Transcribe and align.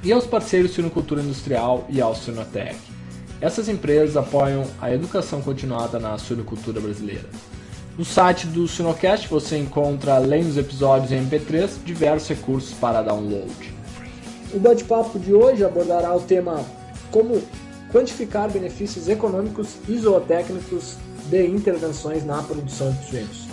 E 0.04 0.12
aos 0.12 0.28
parceiros 0.28 0.76
Sinocultura 0.76 1.24
Industrial 1.24 1.88
e 1.90 2.00
ao 2.00 2.14
Sinotec. 2.14 2.78
Essas 3.42 3.68
empresas 3.68 4.16
apoiam 4.16 4.64
a 4.80 4.94
educação 4.94 5.42
continuada 5.42 5.98
na 5.98 6.16
suinocultura 6.20 6.80
brasileira. 6.80 7.28
No 8.00 8.06
site 8.06 8.48
do 8.48 8.66
Sinocast 8.66 9.28
você 9.28 9.58
encontra, 9.58 10.16
além 10.16 10.42
dos 10.46 10.56
episódios 10.56 11.12
em 11.12 11.22
MP3, 11.22 11.84
diversos 11.84 12.30
recursos 12.30 12.74
para 12.76 13.02
download. 13.02 13.52
O 14.54 14.58
bate-papo 14.58 15.20
de 15.20 15.34
hoje 15.34 15.66
abordará 15.66 16.16
o 16.16 16.22
tema 16.22 16.64
como 17.12 17.44
quantificar 17.92 18.50
benefícios 18.50 19.10
econômicos 19.10 19.76
e 19.86 19.98
zootécnicos 19.98 20.96
de 21.26 21.46
intervenções 21.46 22.24
na 22.24 22.42
produção 22.42 22.90
de 22.90 23.06
suínos. 23.06 23.48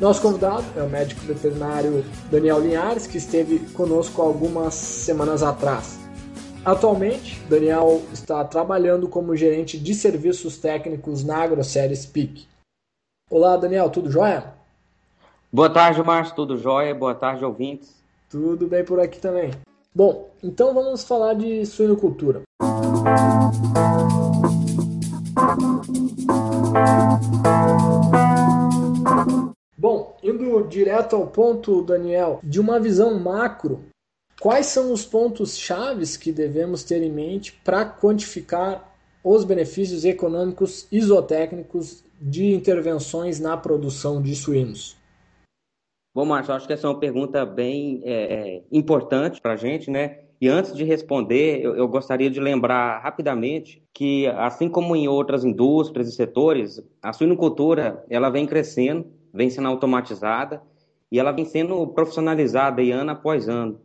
Nosso 0.00 0.20
convidado 0.20 0.64
é 0.76 0.82
o 0.82 0.90
médico 0.90 1.20
veterinário 1.24 2.04
Daniel 2.32 2.58
Linhares, 2.58 3.06
que 3.06 3.18
esteve 3.18 3.60
conosco 3.74 4.20
algumas 4.20 4.74
semanas 4.74 5.40
atrás. 5.40 6.00
Atualmente, 6.64 7.40
Daniel 7.48 8.02
está 8.12 8.42
trabalhando 8.42 9.06
como 9.06 9.36
gerente 9.36 9.78
de 9.78 9.94
serviços 9.94 10.58
técnicos 10.58 11.22
na 11.22 11.36
AgroSérie 11.36 11.94
Speak. 11.94 12.53
Olá, 13.30 13.56
Daniel, 13.56 13.88
tudo 13.88 14.10
jóia? 14.10 14.52
Boa 15.50 15.70
tarde, 15.70 16.02
Márcio, 16.02 16.36
tudo 16.36 16.58
jóia? 16.58 16.94
Boa 16.94 17.14
tarde, 17.14 17.42
ouvintes. 17.42 17.94
Tudo 18.28 18.66
bem 18.66 18.84
por 18.84 19.00
aqui 19.00 19.18
também. 19.18 19.50
Bom, 19.94 20.30
então 20.42 20.74
vamos 20.74 21.04
falar 21.04 21.32
de 21.32 21.64
suinocultura. 21.64 22.42
Bom, 29.78 30.18
indo 30.22 30.62
direto 30.68 31.16
ao 31.16 31.26
ponto, 31.26 31.80
Daniel, 31.80 32.40
de 32.42 32.60
uma 32.60 32.78
visão 32.78 33.18
macro, 33.18 33.86
quais 34.38 34.66
são 34.66 34.92
os 34.92 35.06
pontos 35.06 35.56
chaves 35.56 36.18
que 36.18 36.30
devemos 36.30 36.84
ter 36.84 37.02
em 37.02 37.10
mente 37.10 37.58
para 37.64 37.86
quantificar 37.86 38.92
os 39.24 39.44
benefícios 39.44 40.04
econômicos 40.04 40.86
isotécnicos 40.92 42.03
de 42.20 42.54
intervenções 42.54 43.40
na 43.40 43.56
produção 43.56 44.20
de 44.20 44.34
suínos? 44.34 44.96
Bom, 46.14 46.24
Márcio, 46.24 46.54
acho 46.54 46.66
que 46.66 46.72
essa 46.72 46.86
é 46.86 46.90
uma 46.90 47.00
pergunta 47.00 47.44
bem 47.44 48.00
é, 48.04 48.12
é 48.12 48.62
importante 48.70 49.40
para 49.40 49.54
a 49.54 49.56
gente, 49.56 49.90
né? 49.90 50.20
E 50.40 50.48
antes 50.48 50.74
de 50.74 50.84
responder, 50.84 51.60
eu, 51.60 51.74
eu, 51.74 51.88
gostaria 51.88 52.30
de 52.30 52.38
lembrar 52.38 52.98
rapidamente 52.98 53.82
que, 53.92 54.26
assim 54.26 54.68
como 54.68 54.94
em 54.94 55.08
outras 55.08 55.44
indústrias 55.44 56.08
e 56.08 56.12
setores, 56.12 56.82
a 57.02 57.12
suinocultura 57.12 58.04
ela 58.10 58.30
vem 58.30 58.46
crescendo, 58.46 59.06
vem 59.32 59.48
sendo 59.48 59.68
automatizada 59.68 60.62
e 61.10 61.18
ela 61.18 61.32
vem 61.32 61.44
sendo 61.44 61.86
profissionalizada 61.88 62.82
ano 62.82 63.12
após 63.12 63.48
ano. 63.48 63.80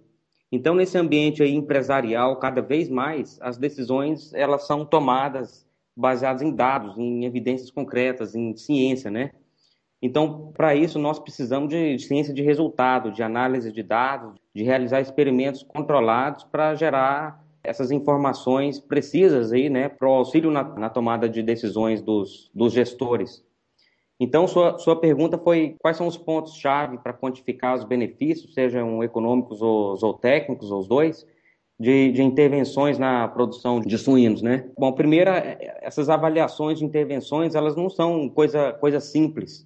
Então, 0.52 0.73
nesse 0.73 0.97
ambiente 0.97 1.44
empresarial, 1.44 2.38
cada 2.38 2.61
vez 2.61 2.89
mais 2.89 3.39
as 3.41 3.57
decisões 3.57 4.33
elas 4.33 4.66
são 4.66 4.83
tomadas 4.83 5.66
baseadas 6.00 6.42
em 6.42 6.55
dados, 6.55 6.97
em 6.97 7.25
evidências 7.25 7.69
concretas, 7.69 8.33
em 8.33 8.55
ciência, 8.55 9.11
né? 9.11 9.31
Então, 10.02 10.53
para 10.56 10.73
isso, 10.73 10.97
nós 10.97 11.19
precisamos 11.19 11.69
de 11.69 12.00
ciência 12.00 12.33
de 12.33 12.41
resultado, 12.41 13.11
de 13.11 13.22
análise 13.22 13.69
de 13.69 13.83
dados, 13.83 14.39
de 14.56 14.64
realizar 14.64 15.02
experimentos 15.02 15.62
controlados 15.62 16.46
para 16.46 16.73
gerar 16.73 17.44
essas 17.62 17.91
informações 17.91 18.79
precisas 18.79 19.51
aí, 19.51 19.69
né, 19.69 19.90
para 19.90 20.07
o 20.07 20.13
auxílio 20.13 20.50
na, 20.50 20.63
na, 20.63 20.90
tomada 20.90 21.28
de 21.28 21.44
decisões 21.44 22.02
dos, 22.02 22.50
dos 22.56 22.72
gestores. 22.72 23.44
Então, 24.18 24.47
sua, 24.47 24.78
sua 24.78 24.96
pergunta 24.97 25.38
foi 25.38 25.75
quais 25.79 25.97
são 25.97 26.07
os 26.07 26.18
pontos-chave 26.18 26.97
para 27.00 27.12
quantificar 27.12 27.75
os 27.75 27.84
benefícios, 27.84 28.53
sejam 28.53 29.03
econômicos 29.03 29.62
ou, 29.62 29.97
ou 30.02 30.13
técnicos, 30.13 30.72
ou 30.72 30.79
os 30.79 30.88
dois, 30.88 31.28
de, 31.79 32.12
de, 32.12 32.22
intervenções 32.22 33.00
na 33.00 33.28
produção 33.28 33.79
de 33.79 33.97
suínos, 33.97 34.41
né? 34.41 34.69
Bom, 34.78 34.91
primeiro, 34.91 35.29
essas 35.81 36.09
avaliações 36.09 36.79
de 36.79 36.85
intervenções, 36.85 37.56
elas 37.56 37.75
não 37.75 37.90
são 37.90 38.28
coisa, 38.28 38.73
coisa 38.73 39.00
simples. 39.00 39.66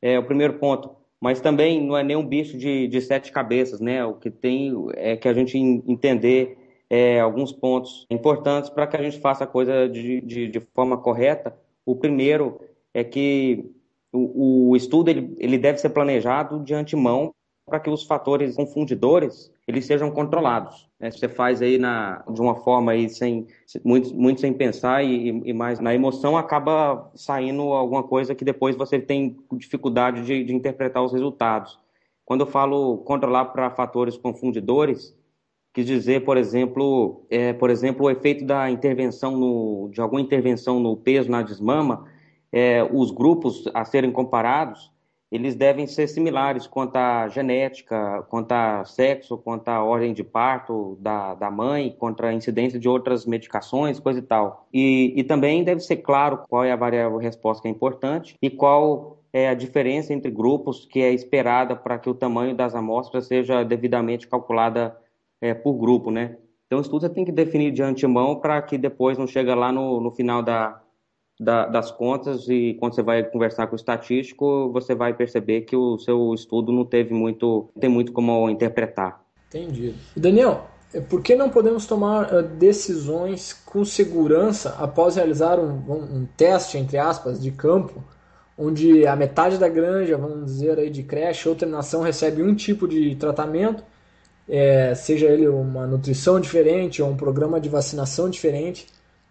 É 0.00 0.18
o 0.18 0.24
primeiro 0.24 0.54
ponto. 0.54 0.90
Mas 1.20 1.40
também 1.40 1.84
não 1.84 1.96
é 1.96 2.04
nenhum 2.04 2.24
bicho 2.24 2.56
de, 2.56 2.86
de 2.86 3.00
sete 3.00 3.32
cabeças, 3.32 3.80
né? 3.80 4.04
O 4.04 4.14
que 4.14 4.30
tem 4.30 4.72
é 4.94 5.16
que 5.16 5.28
a 5.28 5.34
gente 5.34 5.58
entender 5.58 6.56
é, 6.88 7.18
alguns 7.18 7.52
pontos 7.52 8.06
importantes 8.08 8.70
para 8.70 8.86
que 8.86 8.96
a 8.96 9.02
gente 9.02 9.18
faça 9.18 9.42
a 9.42 9.46
coisa 9.46 9.88
de, 9.88 10.20
de, 10.20 10.48
de 10.48 10.60
forma 10.72 10.96
correta. 10.96 11.56
O 11.84 11.96
primeiro 11.96 12.60
é 12.94 13.02
que 13.02 13.68
o, 14.12 14.70
o 14.70 14.76
estudo 14.76 15.10
ele, 15.10 15.34
ele 15.38 15.58
deve 15.58 15.78
ser 15.78 15.90
planejado 15.90 16.62
de 16.62 16.72
antemão 16.72 17.34
para 17.68 17.78
que 17.78 17.90
os 17.90 18.04
fatores 18.04 18.56
confundidores 18.56 19.52
eles 19.66 19.84
sejam 19.84 20.10
controlados. 20.10 20.88
Né? 20.98 21.10
Você 21.10 21.28
faz 21.28 21.60
aí 21.60 21.78
na, 21.78 22.24
de 22.28 22.40
uma 22.40 22.56
forma 22.56 22.92
aí 22.92 23.08
sem 23.08 23.46
muito, 23.84 24.14
muito 24.14 24.40
sem 24.40 24.52
pensar 24.52 25.04
e, 25.04 25.28
e, 25.28 25.52
mais 25.52 25.78
na 25.78 25.94
emoção 25.94 26.36
acaba 26.36 27.10
saindo 27.14 27.62
alguma 27.74 28.02
coisa 28.02 28.34
que 28.34 28.44
depois 28.44 28.74
você 28.74 28.98
tem 28.98 29.36
dificuldade 29.52 30.24
de, 30.24 30.42
de 30.42 30.54
interpretar 30.54 31.04
os 31.04 31.12
resultados. 31.12 31.78
Quando 32.24 32.40
eu 32.40 32.46
falo 32.46 32.98
controlar 32.98 33.46
para 33.46 33.70
fatores 33.70 34.16
confundidores, 34.16 35.14
quis 35.72 35.86
dizer, 35.86 36.24
por 36.24 36.36
exemplo, 36.36 37.26
é, 37.30 37.52
por 37.52 37.70
exemplo, 37.70 38.06
o 38.06 38.10
efeito 38.10 38.44
da 38.44 38.70
intervenção 38.70 39.36
no, 39.36 39.90
de 39.92 40.00
alguma 40.00 40.20
intervenção 40.20 40.80
no 40.80 40.96
peso 40.96 41.30
na 41.30 41.42
desmama, 41.42 42.06
é, 42.50 42.82
os 42.90 43.10
grupos 43.10 43.64
a 43.74 43.84
serem 43.84 44.10
comparados 44.10 44.90
eles 45.30 45.54
devem 45.54 45.86
ser 45.86 46.08
similares 46.08 46.66
quanto 46.66 46.96
à 46.96 47.28
genética, 47.28 48.22
quanto 48.30 48.52
a 48.52 48.84
sexo, 48.84 49.36
quanto 49.36 49.68
à 49.68 49.82
ordem 49.82 50.14
de 50.14 50.24
parto 50.24 50.96
da, 51.00 51.34
da 51.34 51.50
mãe, 51.50 51.94
contra 51.98 52.28
a 52.28 52.32
incidência 52.32 52.78
de 52.78 52.88
outras 52.88 53.26
medicações, 53.26 54.00
coisa 54.00 54.20
e 54.20 54.22
tal. 54.22 54.66
E, 54.72 55.12
e 55.16 55.22
também 55.22 55.62
deve 55.62 55.80
ser 55.80 55.98
claro 55.98 56.44
qual 56.48 56.64
é 56.64 56.72
a 56.72 56.76
variável 56.76 57.18
resposta 57.18 57.62
que 57.62 57.68
é 57.68 57.70
importante 57.70 58.36
e 58.40 58.48
qual 58.48 59.18
é 59.30 59.48
a 59.48 59.54
diferença 59.54 60.14
entre 60.14 60.30
grupos 60.30 60.86
que 60.86 61.00
é 61.00 61.12
esperada 61.12 61.76
para 61.76 61.98
que 61.98 62.08
o 62.08 62.14
tamanho 62.14 62.56
das 62.56 62.74
amostras 62.74 63.26
seja 63.26 63.62
devidamente 63.62 64.26
calculada 64.26 64.96
é, 65.40 65.52
por 65.52 65.74
grupo, 65.74 66.10
né? 66.10 66.36
Então, 66.66 66.80
isso 66.80 66.90
tudo 66.90 67.02
você 67.02 67.08
tem 67.08 67.24
que 67.24 67.32
definir 67.32 67.70
de 67.70 67.82
antemão 67.82 68.36
para 68.36 68.60
que 68.60 68.76
depois 68.76 69.16
não 69.16 69.26
chegue 69.26 69.54
lá 69.54 69.72
no, 69.72 70.00
no 70.00 70.10
final 70.10 70.42
da, 70.42 70.82
da, 71.38 71.66
das 71.66 71.90
contas 71.90 72.48
e 72.48 72.76
quando 72.80 72.94
você 72.94 73.02
vai 73.02 73.22
conversar 73.22 73.66
com 73.68 73.74
o 73.74 73.76
estatístico, 73.76 74.70
você 74.72 74.94
vai 74.94 75.14
perceber 75.14 75.62
que 75.62 75.76
o 75.76 75.98
seu 75.98 76.34
estudo 76.34 76.72
não 76.72 76.84
teve 76.84 77.14
muito, 77.14 77.68
tem 77.78 77.88
muito 77.88 78.12
como 78.12 78.50
interpretar. 78.50 79.22
Entendi. 79.48 79.94
Daniel, 80.16 80.66
é, 80.92 81.00
por 81.00 81.22
que 81.22 81.36
não 81.36 81.48
podemos 81.48 81.86
tomar 81.86 82.32
uh, 82.32 82.42
decisões 82.42 83.52
com 83.52 83.84
segurança 83.84 84.74
após 84.78 85.16
realizar 85.16 85.58
um, 85.58 85.70
um, 85.88 86.20
um, 86.20 86.28
teste, 86.36 86.76
entre 86.76 86.98
aspas, 86.98 87.40
de 87.40 87.50
campo, 87.50 88.02
onde 88.56 89.06
a 89.06 89.14
metade 89.14 89.58
da 89.58 89.68
granja, 89.68 90.16
vamos 90.16 90.46
dizer 90.46 90.78
aí, 90.78 90.90
de 90.90 91.04
creche 91.04 91.48
ou 91.48 91.54
treinação 91.54 92.02
recebe 92.02 92.42
um 92.42 92.54
tipo 92.54 92.88
de 92.88 93.14
tratamento, 93.14 93.84
é, 94.48 94.94
seja 94.94 95.26
ele 95.26 95.46
uma 95.46 95.86
nutrição 95.86 96.40
diferente 96.40 97.00
ou 97.00 97.10
um 97.10 97.16
programa 97.16 97.60
de 97.60 97.68
vacinação 97.68 98.28
diferente, 98.28 98.86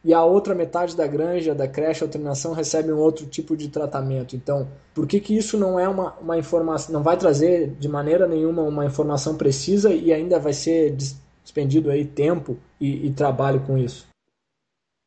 e 0.07 0.13
a 0.13 0.23
outra 0.23 0.56
metade 0.56 0.95
da 0.95 1.06
granja, 1.06 1.53
da 1.53 1.68
creche 1.68 2.01
ou 2.01 2.09
treinação 2.09 2.53
recebe 2.53 2.94
um 2.94 2.97
outro 2.97 3.25
tipo 3.25 3.57
de 3.57 3.68
tratamento. 3.68 4.38
Então, 4.38 4.65
por 4.95 5.06
que, 5.06 5.19
que 5.19 5.36
isso 5.36 5.57
não 5.57 5.77
é 5.77 5.86
uma, 5.86 6.13
uma 6.13 6.38
informação, 6.38 6.94
não 6.94 7.04
vai 7.04 7.18
trazer 7.18 7.71
de 7.71 7.89
maneira 7.89 8.25
nenhuma 8.25 8.62
uma 8.62 8.86
informação 8.86 9.36
precisa 9.36 9.94
e 9.94 10.13
ainda 10.13 10.39
vai 10.39 10.54
ser 10.54 10.95
despendido 11.44 11.92
aí 11.92 12.06
tempo 12.06 12.57
e, 12.80 13.07
e 13.07 13.12
trabalho 13.12 13.59
com 13.68 13.77
isso? 13.77 14.07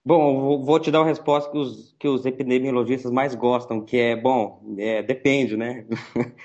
Bom, 0.05 0.63
vou 0.63 0.79
te 0.79 0.91
dar 0.91 1.01
uma 1.01 1.09
resposta 1.09 1.51
que 1.51 1.57
os, 1.57 1.97
que 1.99 2.07
os 2.07 2.27
epidemiologistas 2.27 3.11
mais 3.11 3.35
gostam, 3.35 3.81
que 3.81 3.97
é, 3.97 4.15
bom, 4.15 4.63
é, 4.77 5.03
depende, 5.03 5.57
né? 5.57 5.87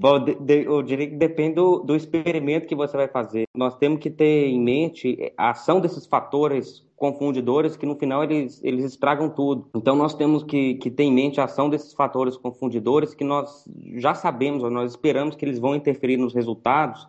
Bom, 0.00 0.24
eu 0.46 0.80
diria 0.80 1.08
que 1.08 1.16
depende 1.16 1.56
do, 1.56 1.80
do, 1.80 1.96
experimento 1.96 2.68
que 2.68 2.76
você 2.76 2.96
vai 2.96 3.08
fazer. 3.08 3.46
Nós 3.52 3.76
temos 3.78 3.98
que 3.98 4.08
ter 4.08 4.46
em 4.46 4.62
mente 4.62 5.32
a 5.36 5.50
ação 5.50 5.80
desses 5.80 6.06
fatores 6.06 6.87
confundidores 6.98 7.76
que 7.76 7.86
no 7.86 7.94
final 7.94 8.24
eles, 8.24 8.60
eles 8.62 8.84
estragam 8.84 9.30
tudo. 9.30 9.70
Então 9.74 9.94
nós 9.94 10.14
temos 10.14 10.42
que, 10.42 10.74
que 10.74 10.90
ter 10.90 11.04
em 11.04 11.12
mente 11.12 11.40
a 11.40 11.44
ação 11.44 11.70
desses 11.70 11.94
fatores 11.94 12.36
confundidores 12.36 13.14
que 13.14 13.24
nós 13.24 13.64
já 13.96 14.14
sabemos, 14.14 14.64
ou 14.64 14.70
nós 14.70 14.90
esperamos 14.90 15.36
que 15.36 15.44
eles 15.44 15.58
vão 15.58 15.74
interferir 15.74 16.16
nos 16.16 16.34
resultados 16.34 17.08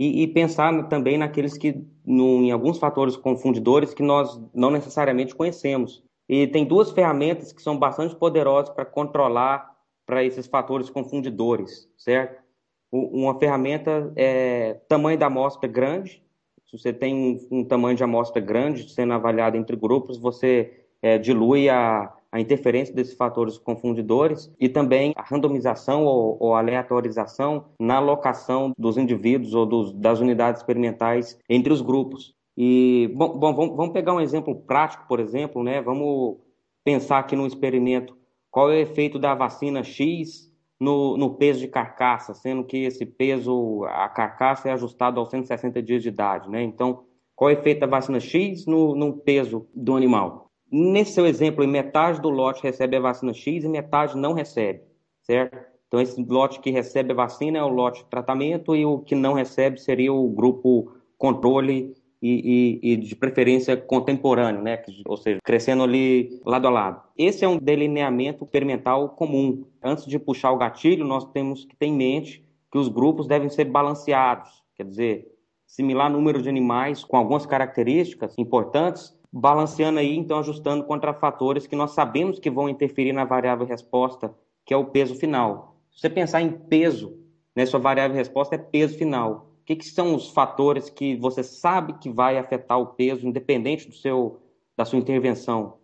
e, 0.00 0.22
e 0.22 0.26
pensar 0.26 0.88
também 0.88 1.18
naqueles 1.18 1.56
que, 1.56 1.84
no, 2.04 2.42
em 2.42 2.50
alguns 2.50 2.78
fatores 2.78 3.16
confundidores 3.16 3.94
que 3.94 4.02
nós 4.02 4.40
não 4.54 4.70
necessariamente 4.70 5.34
conhecemos. 5.34 6.02
E 6.28 6.46
tem 6.46 6.64
duas 6.64 6.90
ferramentas 6.90 7.52
que 7.52 7.62
são 7.62 7.78
bastante 7.78 8.16
poderosas 8.16 8.74
para 8.74 8.84
controlar 8.84 9.76
para 10.04 10.24
esses 10.24 10.46
fatores 10.46 10.88
confundidores, 10.88 11.88
certo? 11.96 12.42
Uma 12.90 13.38
ferramenta 13.38 14.12
é 14.16 14.74
tamanho 14.88 15.18
da 15.18 15.26
amostra 15.26 15.68
grande. 15.68 16.24
Se 16.66 16.78
você 16.78 16.92
tem 16.92 17.14
um, 17.14 17.58
um 17.58 17.64
tamanho 17.64 17.96
de 17.96 18.02
amostra 18.04 18.40
grande 18.40 18.90
sendo 18.90 19.12
avaliado 19.12 19.56
entre 19.56 19.76
grupos, 19.76 20.18
você 20.18 20.84
é, 21.00 21.16
dilui 21.16 21.68
a, 21.68 22.12
a 22.30 22.40
interferência 22.40 22.94
desses 22.94 23.14
fatores 23.14 23.56
confundidores 23.56 24.52
e 24.58 24.68
também 24.68 25.12
a 25.16 25.22
randomização 25.22 26.04
ou, 26.04 26.36
ou 26.40 26.54
aleatorização 26.54 27.66
na 27.80 27.96
alocação 27.96 28.72
dos 28.76 28.96
indivíduos 28.96 29.54
ou 29.54 29.64
dos, 29.64 29.92
das 29.92 30.20
unidades 30.20 30.60
experimentais 30.60 31.38
entre 31.48 31.72
os 31.72 31.80
grupos. 31.80 32.34
E, 32.56 33.12
bom, 33.14 33.38
bom 33.38 33.54
vamos 33.54 33.92
pegar 33.92 34.14
um 34.14 34.20
exemplo 34.20 34.54
prático, 34.54 35.06
por 35.06 35.20
exemplo, 35.20 35.62
né? 35.62 35.80
Vamos 35.80 36.38
pensar 36.82 37.18
aqui 37.18 37.36
num 37.36 37.46
experimento 37.46 38.16
qual 38.50 38.72
é 38.72 38.76
o 38.76 38.80
efeito 38.80 39.18
da 39.18 39.34
vacina 39.34 39.84
X 39.84 40.45
no, 40.78 41.16
no, 41.16 41.34
peso 41.34 41.60
de 41.60 41.68
carcaça, 41.68 42.34
sendo 42.34 42.64
que 42.64 42.84
esse 42.84 43.06
peso, 43.06 43.84
a 43.84 44.08
carcaça 44.08 44.68
é 44.68 44.72
ajustado 44.72 45.18
aos 45.18 45.30
160 45.30 45.82
dias 45.82 46.02
de 46.02 46.08
idade, 46.08 46.50
né? 46.50 46.62
Então, 46.62 47.04
qual 47.34 47.50
é 47.50 47.54
o 47.54 47.58
efeito 47.58 47.80
da 47.80 47.86
vacina 47.86 48.20
X 48.20 48.66
no, 48.66 48.94
no 48.94 49.14
peso 49.14 49.66
do 49.74 49.96
animal? 49.96 50.50
Nesse 50.70 51.12
seu 51.12 51.26
exemplo, 51.26 51.66
metade 51.66 52.20
do 52.20 52.28
lote 52.28 52.62
recebe 52.62 52.96
a 52.96 53.00
vacina 53.00 53.32
X 53.32 53.64
e 53.64 53.68
metade 53.68 54.16
não 54.16 54.32
recebe, 54.32 54.82
certo? 55.22 55.56
Então, 55.86 56.00
esse 56.00 56.22
lote 56.24 56.60
que 56.60 56.70
recebe 56.70 57.12
a 57.12 57.16
vacina 57.16 57.58
é 57.58 57.62
o 57.62 57.68
lote 57.68 58.02
de 58.02 58.10
tratamento 58.10 58.74
e 58.74 58.84
o 58.84 58.98
que 58.98 59.14
não 59.14 59.34
recebe 59.34 59.80
seria 59.80 60.12
o 60.12 60.28
grupo 60.28 60.92
controle 61.16 61.94
e, 62.20 62.80
e, 62.82 62.92
e, 62.92 62.96
de 62.96 63.14
preferência 63.14 63.76
contemporâneo, 63.76 64.62
né? 64.62 64.82
ou 65.04 65.16
seja, 65.16 65.38
crescendo 65.44 65.82
ali 65.82 66.40
lado 66.44 66.66
a 66.66 66.70
lado. 66.70 67.02
Esse 67.16 67.44
é 67.44 67.48
um 67.48 67.58
delineamento 67.58 68.44
experimental 68.44 69.10
comum. 69.10 69.64
Antes 69.82 70.06
de 70.06 70.18
puxar 70.18 70.52
o 70.52 70.58
gatilho, 70.58 71.04
nós 71.04 71.24
temos 71.32 71.64
que 71.64 71.76
ter 71.76 71.86
em 71.86 71.94
mente 71.94 72.44
que 72.70 72.78
os 72.78 72.88
grupos 72.88 73.26
devem 73.26 73.48
ser 73.48 73.66
balanceados, 73.66 74.64
quer 74.74 74.84
dizer, 74.84 75.32
similar 75.66 76.10
número 76.10 76.42
de 76.42 76.48
animais 76.48 77.04
com 77.04 77.16
algumas 77.16 77.46
características 77.46 78.34
importantes, 78.38 79.16
balanceando 79.32 79.98
aí, 79.98 80.16
então 80.16 80.38
ajustando 80.38 80.84
contra 80.84 81.12
fatores 81.12 81.66
que 81.66 81.76
nós 81.76 81.92
sabemos 81.92 82.38
que 82.38 82.50
vão 82.50 82.68
interferir 82.68 83.12
na 83.12 83.24
variável 83.24 83.66
resposta, 83.66 84.34
que 84.64 84.72
é 84.72 84.76
o 84.76 84.86
peso 84.86 85.14
final. 85.14 85.76
Se 85.90 86.00
você 86.00 86.10
pensar 86.10 86.40
em 86.40 86.50
peso, 86.50 87.18
né, 87.54 87.66
sua 87.66 87.80
variável 87.80 88.16
resposta 88.16 88.54
é 88.54 88.58
peso 88.58 88.96
final 88.96 89.45
que, 89.66 89.74
que 89.74 89.84
são 89.84 90.14
os 90.14 90.30
fatores 90.30 90.88
que 90.88 91.16
você 91.16 91.42
sabe 91.42 91.98
que 91.98 92.08
vai 92.08 92.38
afetar 92.38 92.78
o 92.80 92.86
peso, 92.86 93.26
independente 93.26 93.88
do 93.88 93.94
seu, 93.94 94.40
da 94.76 94.84
sua 94.84 94.98
intervenção? 94.98 95.78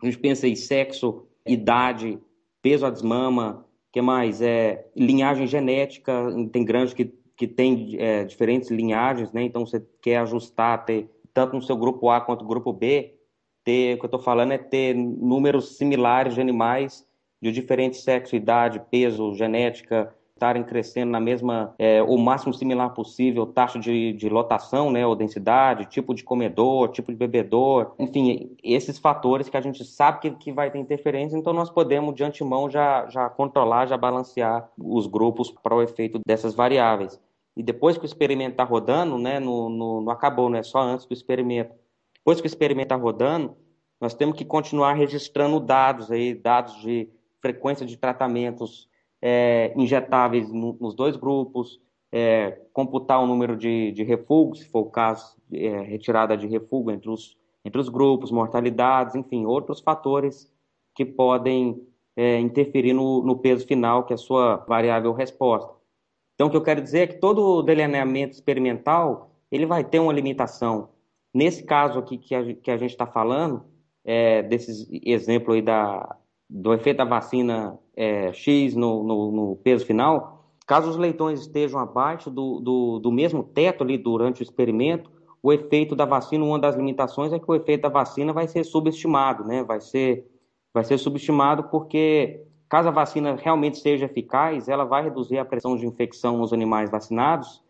A 0.00 0.06
gente 0.06 0.18
pensa 0.18 0.46
em 0.46 0.54
sexo, 0.54 1.26
idade, 1.44 2.20
peso 2.62 2.86
a 2.86 2.90
desmama, 2.90 3.66
que 3.90 4.00
mais? 4.00 4.40
É, 4.40 4.86
linhagem 4.94 5.48
genética, 5.48 6.12
tem 6.52 6.64
grandes 6.64 6.94
que, 6.94 7.12
que 7.36 7.48
tem 7.48 7.96
é, 7.98 8.24
diferentes 8.24 8.70
linhagens, 8.70 9.32
né? 9.32 9.42
Então 9.42 9.66
você 9.66 9.84
quer 10.00 10.18
ajustar, 10.18 10.84
ter, 10.84 11.10
tanto 11.34 11.56
no 11.56 11.62
seu 11.62 11.76
grupo 11.76 12.08
A 12.10 12.20
quanto 12.20 12.42
no 12.42 12.48
grupo 12.48 12.72
B, 12.72 13.16
ter, 13.64 13.96
o 13.96 13.98
que 13.98 14.04
eu 14.04 14.08
estou 14.08 14.20
falando 14.20 14.52
é 14.52 14.58
ter 14.58 14.94
números 14.94 15.76
similares 15.76 16.34
de 16.34 16.40
animais 16.40 17.04
de 17.42 17.50
diferentes 17.50 18.02
sexo, 18.02 18.36
idade, 18.36 18.80
peso, 18.90 19.34
genética, 19.34 20.14
estarem 20.38 20.62
crescendo 20.62 21.10
na 21.10 21.18
mesma, 21.18 21.74
é, 21.78 22.00
o 22.02 22.16
máximo 22.16 22.54
similar 22.54 22.94
possível, 22.94 23.44
taxa 23.44 23.78
de, 23.78 24.12
de 24.12 24.28
lotação, 24.28 24.90
né, 24.90 25.04
ou 25.04 25.16
densidade, 25.16 25.86
tipo 25.86 26.14
de 26.14 26.22
comedor, 26.22 26.88
tipo 26.88 27.10
de 27.10 27.18
bebedor, 27.18 27.94
enfim, 27.98 28.56
esses 28.62 28.98
fatores 28.98 29.48
que 29.48 29.56
a 29.56 29.60
gente 29.60 29.84
sabe 29.84 30.20
que, 30.20 30.30
que 30.30 30.52
vai 30.52 30.70
ter 30.70 30.78
interferência, 30.78 31.36
então 31.36 31.52
nós 31.52 31.68
podemos 31.68 32.14
de 32.14 32.22
antemão 32.22 32.70
já, 32.70 33.06
já 33.08 33.28
controlar, 33.28 33.86
já 33.86 33.96
balancear 33.96 34.70
os 34.78 35.06
grupos 35.06 35.50
para 35.50 35.74
o 35.74 35.82
efeito 35.82 36.20
dessas 36.26 36.54
variáveis. 36.54 37.20
E 37.56 37.62
depois 37.62 37.98
que 37.98 38.04
o 38.04 38.06
experimento 38.06 38.52
está 38.52 38.62
rodando, 38.62 39.18
né, 39.18 39.40
no, 39.40 39.68
no, 39.68 40.00
não 40.00 40.12
acabou, 40.12 40.48
não 40.48 40.58
é 40.58 40.62
só 40.62 40.78
antes 40.78 41.04
do 41.06 41.12
experimento. 41.12 41.74
Depois 42.14 42.40
que 42.40 42.46
o 42.46 42.50
experimento 42.50 42.94
está 42.94 42.96
rodando, 42.96 43.56
nós 44.00 44.14
temos 44.14 44.36
que 44.36 44.44
continuar 44.44 44.92
registrando 44.92 45.58
dados 45.58 46.10
aí, 46.10 46.34
dados 46.34 46.80
de 46.80 47.10
frequência 47.40 47.84
de 47.84 47.96
tratamentos 47.96 48.87
é, 49.20 49.72
injetáveis 49.76 50.50
no, 50.52 50.76
nos 50.80 50.94
dois 50.94 51.16
grupos, 51.16 51.80
é, 52.12 52.62
computar 52.72 53.22
o 53.22 53.26
número 53.26 53.56
de, 53.56 53.92
de 53.92 54.02
refugos, 54.02 54.60
se 54.60 54.68
for 54.68 54.80
o 54.80 54.90
caso, 54.90 55.36
é, 55.52 55.82
retirada 55.82 56.36
de 56.36 56.46
refúgio 56.46 56.90
entre 56.90 57.10
os, 57.10 57.36
entre 57.64 57.80
os 57.80 57.88
grupos, 57.88 58.30
mortalidades, 58.30 59.14
enfim, 59.14 59.44
outros 59.44 59.80
fatores 59.80 60.52
que 60.94 61.04
podem 61.04 61.86
é, 62.16 62.40
interferir 62.40 62.92
no, 62.92 63.22
no 63.22 63.38
peso 63.38 63.66
final, 63.66 64.04
que 64.04 64.12
é 64.12 64.16
a 64.16 64.18
sua 64.18 64.56
variável 64.56 65.12
resposta. 65.12 65.72
Então, 66.34 66.46
o 66.46 66.50
que 66.50 66.56
eu 66.56 66.62
quero 66.62 66.80
dizer 66.80 66.98
é 67.00 67.06
que 67.06 67.18
todo 67.18 67.62
delineamento 67.62 68.34
experimental 68.34 69.30
ele 69.50 69.66
vai 69.66 69.84
ter 69.84 69.98
uma 69.98 70.12
limitação. 70.12 70.90
Nesse 71.34 71.62
caso 71.64 71.98
aqui 71.98 72.16
que 72.16 72.34
a, 72.34 72.54
que 72.54 72.70
a 72.70 72.76
gente 72.76 72.90
está 72.90 73.06
falando, 73.06 73.64
é, 74.04 74.42
desses 74.42 74.88
exemplo 75.04 75.54
aí 75.54 75.62
da, 75.62 76.16
do 76.48 76.72
efeito 76.72 76.98
da 76.98 77.04
vacina 77.04 77.78
é, 77.94 78.32
X 78.32 78.74
no, 78.74 79.02
no, 79.02 79.32
no, 79.32 79.56
peso 79.56 79.84
final, 79.84 80.44
caso 80.66 80.88
os 80.88 80.96
leitões 80.96 81.40
estejam 81.40 81.78
abaixo 81.78 82.30
do, 82.30 82.60
do, 82.60 82.98
do, 83.00 83.12
mesmo 83.12 83.42
teto 83.42 83.84
ali 83.84 83.98
durante 83.98 84.40
o 84.40 84.44
experimento, 84.44 85.10
o 85.42 85.52
efeito 85.52 85.94
da 85.94 86.04
vacina, 86.04 86.44
uma 86.44 86.58
das 86.58 86.74
limitações 86.74 87.32
é 87.32 87.38
que 87.38 87.50
o 87.50 87.54
efeito 87.54 87.82
da 87.82 87.88
vacina 87.88 88.32
vai 88.32 88.48
ser 88.48 88.64
subestimado, 88.64 89.44
né? 89.44 89.62
Vai 89.62 89.80
ser, 89.80 90.26
vai 90.72 90.84
ser 90.84 90.98
subestimado 90.98 91.64
porque 91.64 92.44
caso 92.68 92.88
a 92.88 92.92
vacina 92.92 93.36
realmente 93.36 93.78
seja 93.78 94.06
eficaz, 94.06 94.68
ela 94.68 94.84
vai 94.84 95.04
reduzir 95.04 95.38
a 95.38 95.44
pressão 95.44 95.76
de 95.76 95.86
infecção 95.86 96.38
nos 96.38 96.52
animais 96.52 96.90
vacinados, 96.90 97.62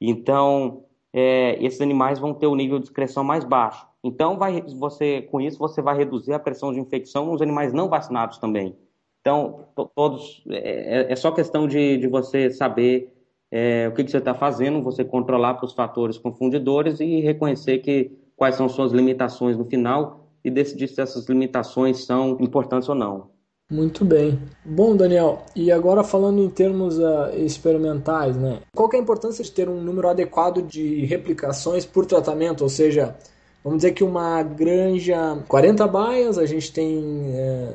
então 0.00 0.84
é, 1.12 1.62
esses 1.64 1.80
animais 1.80 2.18
vão 2.18 2.32
ter 2.32 2.46
o 2.46 2.54
nível 2.54 2.78
de 2.78 2.86
excreção 2.86 3.24
mais 3.24 3.44
baixo. 3.44 3.86
Então, 4.06 4.38
vai, 4.38 4.62
você, 4.78 5.22
com 5.22 5.40
isso, 5.40 5.58
você 5.58 5.82
vai 5.82 5.96
reduzir 5.96 6.32
a 6.32 6.38
pressão 6.38 6.72
de 6.72 6.78
infecção 6.78 7.26
nos 7.26 7.42
animais 7.42 7.72
não 7.72 7.88
vacinados 7.88 8.38
também. 8.38 8.76
Então, 9.20 9.64
todos 9.96 10.44
é, 10.48 11.00
é, 11.00 11.12
é, 11.12 11.16
só 11.16 11.32
questão 11.32 11.66
de, 11.66 11.96
de 11.96 12.06
você 12.06 12.48
saber 12.48 13.12
é, 13.50 13.88
o 13.88 13.92
que, 13.92 14.04
que 14.04 14.10
você 14.12 14.18
está 14.18 14.34
fazendo, 14.34 14.80
você 14.80 15.04
controlar 15.04 15.54
para 15.54 15.66
os 15.66 15.72
fatores 15.72 16.16
confundidores 16.16 17.00
e 17.00 17.20
reconhecer 17.20 17.78
que 17.78 18.12
quais 18.36 18.54
são 18.54 18.68
suas 18.68 18.92
limitações 18.92 19.56
no 19.56 19.64
final 19.64 20.30
e 20.44 20.50
decidir 20.50 20.86
se 20.86 21.00
essas 21.00 21.28
limitações 21.28 22.04
são 22.04 22.36
importantes 22.40 22.88
ou 22.88 22.94
não. 22.94 23.30
Muito 23.68 24.04
bem. 24.04 24.38
Bom, 24.64 24.96
Daniel, 24.96 25.42
e 25.56 25.72
agora 25.72 26.04
falando 26.04 26.40
em 26.40 26.48
termos 26.48 26.96
uh, 27.00 27.30
experimentais, 27.36 28.36
né? 28.36 28.60
Qual 28.72 28.88
é 28.92 28.96
a 28.96 29.00
importância 29.00 29.42
de 29.42 29.50
ter 29.50 29.68
um 29.68 29.82
número 29.82 30.08
adequado 30.08 30.62
de 30.62 31.04
replicações 31.04 31.84
por 31.84 32.06
tratamento? 32.06 32.60
Ou 32.62 32.68
seja, 32.68 33.16
vamos 33.66 33.78
dizer 33.78 33.94
que 33.94 34.04
uma 34.04 34.44
granja, 34.44 35.42
40 35.48 35.88
baias, 35.88 36.38
a 36.38 36.46
gente 36.46 36.72
tem 36.72 37.32
é, 37.34 37.72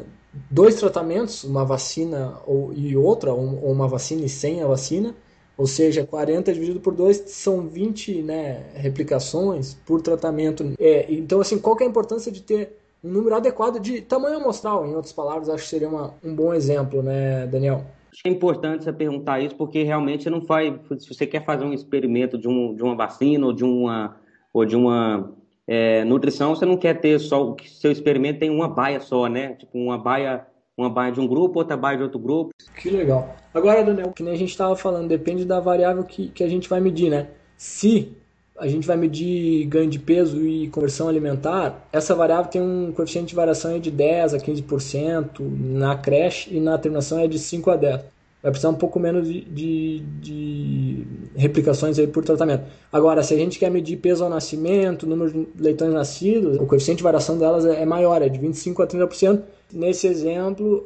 dois 0.49 0.75
tratamentos, 0.75 1.43
uma 1.43 1.65
vacina 1.65 2.37
ou, 2.47 2.71
e 2.73 2.95
outra, 2.95 3.33
ou, 3.33 3.61
ou 3.61 3.71
uma 3.73 3.89
vacina 3.89 4.23
e 4.23 4.29
sem 4.29 4.63
a 4.63 4.67
vacina, 4.67 5.13
ou 5.57 5.67
seja, 5.67 6.05
40 6.05 6.53
dividido 6.53 6.79
por 6.79 6.95
2 6.95 7.23
são 7.27 7.67
20 7.67 8.21
né, 8.21 8.63
replicações 8.73 9.73
por 9.85 10.01
tratamento. 10.01 10.73
É, 10.79 11.11
então, 11.11 11.41
assim, 11.41 11.59
qual 11.59 11.77
é 11.81 11.83
a 11.83 11.87
importância 11.87 12.31
de 12.31 12.41
ter 12.41 12.77
um 13.03 13.11
número 13.11 13.35
adequado 13.35 13.77
de 13.77 13.99
tamanho 13.99 14.37
amostral, 14.37 14.87
em 14.87 14.95
outras 14.95 15.11
palavras, 15.11 15.49
acho 15.49 15.63
que 15.63 15.69
seria 15.69 15.89
uma, 15.89 16.13
um 16.23 16.33
bom 16.33 16.53
exemplo, 16.53 17.03
né, 17.03 17.45
Daniel? 17.47 17.83
Acho 18.13 18.23
que 18.23 18.29
é 18.29 18.31
importante 18.31 18.85
você 18.85 18.93
perguntar 18.93 19.41
isso, 19.41 19.55
porque 19.55 19.83
realmente 19.83 20.29
não 20.29 20.39
vai. 20.39 20.79
Se 20.99 21.13
você 21.13 21.27
quer 21.27 21.43
fazer 21.43 21.65
um 21.65 21.73
experimento 21.73 22.37
de, 22.37 22.47
um, 22.47 22.73
de 22.73 22.81
uma 22.81 22.95
vacina 22.95 23.45
ou 23.45 23.53
de 23.53 23.63
uma, 23.63 24.17
ou 24.53 24.65
de 24.65 24.75
uma 24.75 25.31
é, 25.67 26.03
nutrição, 26.03 26.55
você 26.55 26.65
não 26.65 26.77
quer 26.77 26.99
ter 26.99 27.19
só 27.19 27.51
o 27.51 27.55
seu 27.63 27.91
experimento 27.91 28.39
tem 28.39 28.49
uma 28.49 28.67
baia 28.67 28.99
só, 28.99 29.27
né? 29.27 29.53
Tipo, 29.53 29.77
uma 29.77 29.97
baia, 29.97 30.45
uma 30.77 30.89
baia 30.89 31.11
de 31.11 31.19
um 31.19 31.27
grupo, 31.27 31.59
outra 31.59 31.77
baia 31.77 31.97
de 31.97 32.03
outro 32.03 32.19
grupo. 32.19 32.51
Que 32.75 32.89
legal. 32.89 33.35
Agora, 33.53 33.83
Daniel, 33.83 34.11
que 34.11 34.23
nem 34.23 34.33
a 34.33 34.37
gente 34.37 34.49
estava 34.49 34.75
falando, 34.75 35.07
depende 35.07 35.45
da 35.45 35.59
variável 35.59 36.03
que, 36.03 36.29
que 36.29 36.43
a 36.43 36.47
gente 36.47 36.67
vai 36.67 36.79
medir, 36.79 37.09
né? 37.09 37.27
Se 37.57 38.15
a 38.57 38.67
gente 38.67 38.85
vai 38.85 38.97
medir 38.97 39.65
ganho 39.65 39.89
de 39.89 39.97
peso 39.97 40.45
e 40.45 40.67
conversão 40.69 41.07
alimentar, 41.07 41.87
essa 41.91 42.13
variável 42.13 42.51
tem 42.51 42.61
um 42.61 42.91
coeficiente 42.91 43.29
de 43.29 43.35
variação 43.35 43.79
de 43.79 43.89
10 43.89 44.35
a 44.35 44.37
15%, 44.37 45.39
na 45.39 45.95
creche 45.95 46.55
e 46.55 46.59
na 46.59 46.77
terminação 46.77 47.19
é 47.19 47.27
de 47.27 47.39
5 47.39 47.71
a 47.71 47.75
10 47.75 48.20
vai 48.41 48.51
precisar 48.51 48.69
um 48.69 48.75
pouco 48.75 48.99
menos 48.99 49.27
de, 49.27 49.41
de, 49.41 49.99
de, 50.19 51.07
replicações 51.35 51.99
aí 51.99 52.07
por 52.07 52.23
tratamento. 52.23 52.63
Agora, 52.91 53.21
se 53.21 53.33
a 53.33 53.37
gente 53.37 53.59
quer 53.59 53.69
medir 53.69 53.97
peso 53.97 54.23
ao 54.23 54.29
nascimento, 54.29 55.05
número 55.05 55.31
de 55.31 55.47
leitões 55.61 55.93
nascidos, 55.93 56.57
o 56.57 56.65
coeficiente 56.65 56.97
de 56.97 57.03
variação 57.03 57.37
delas 57.37 57.65
é 57.65 57.85
maior, 57.85 58.21
é 58.21 58.29
de 58.29 58.39
25% 58.39 58.83
a 58.83 58.87
30%. 58.87 59.43
Nesse 59.73 60.07
exemplo, 60.07 60.85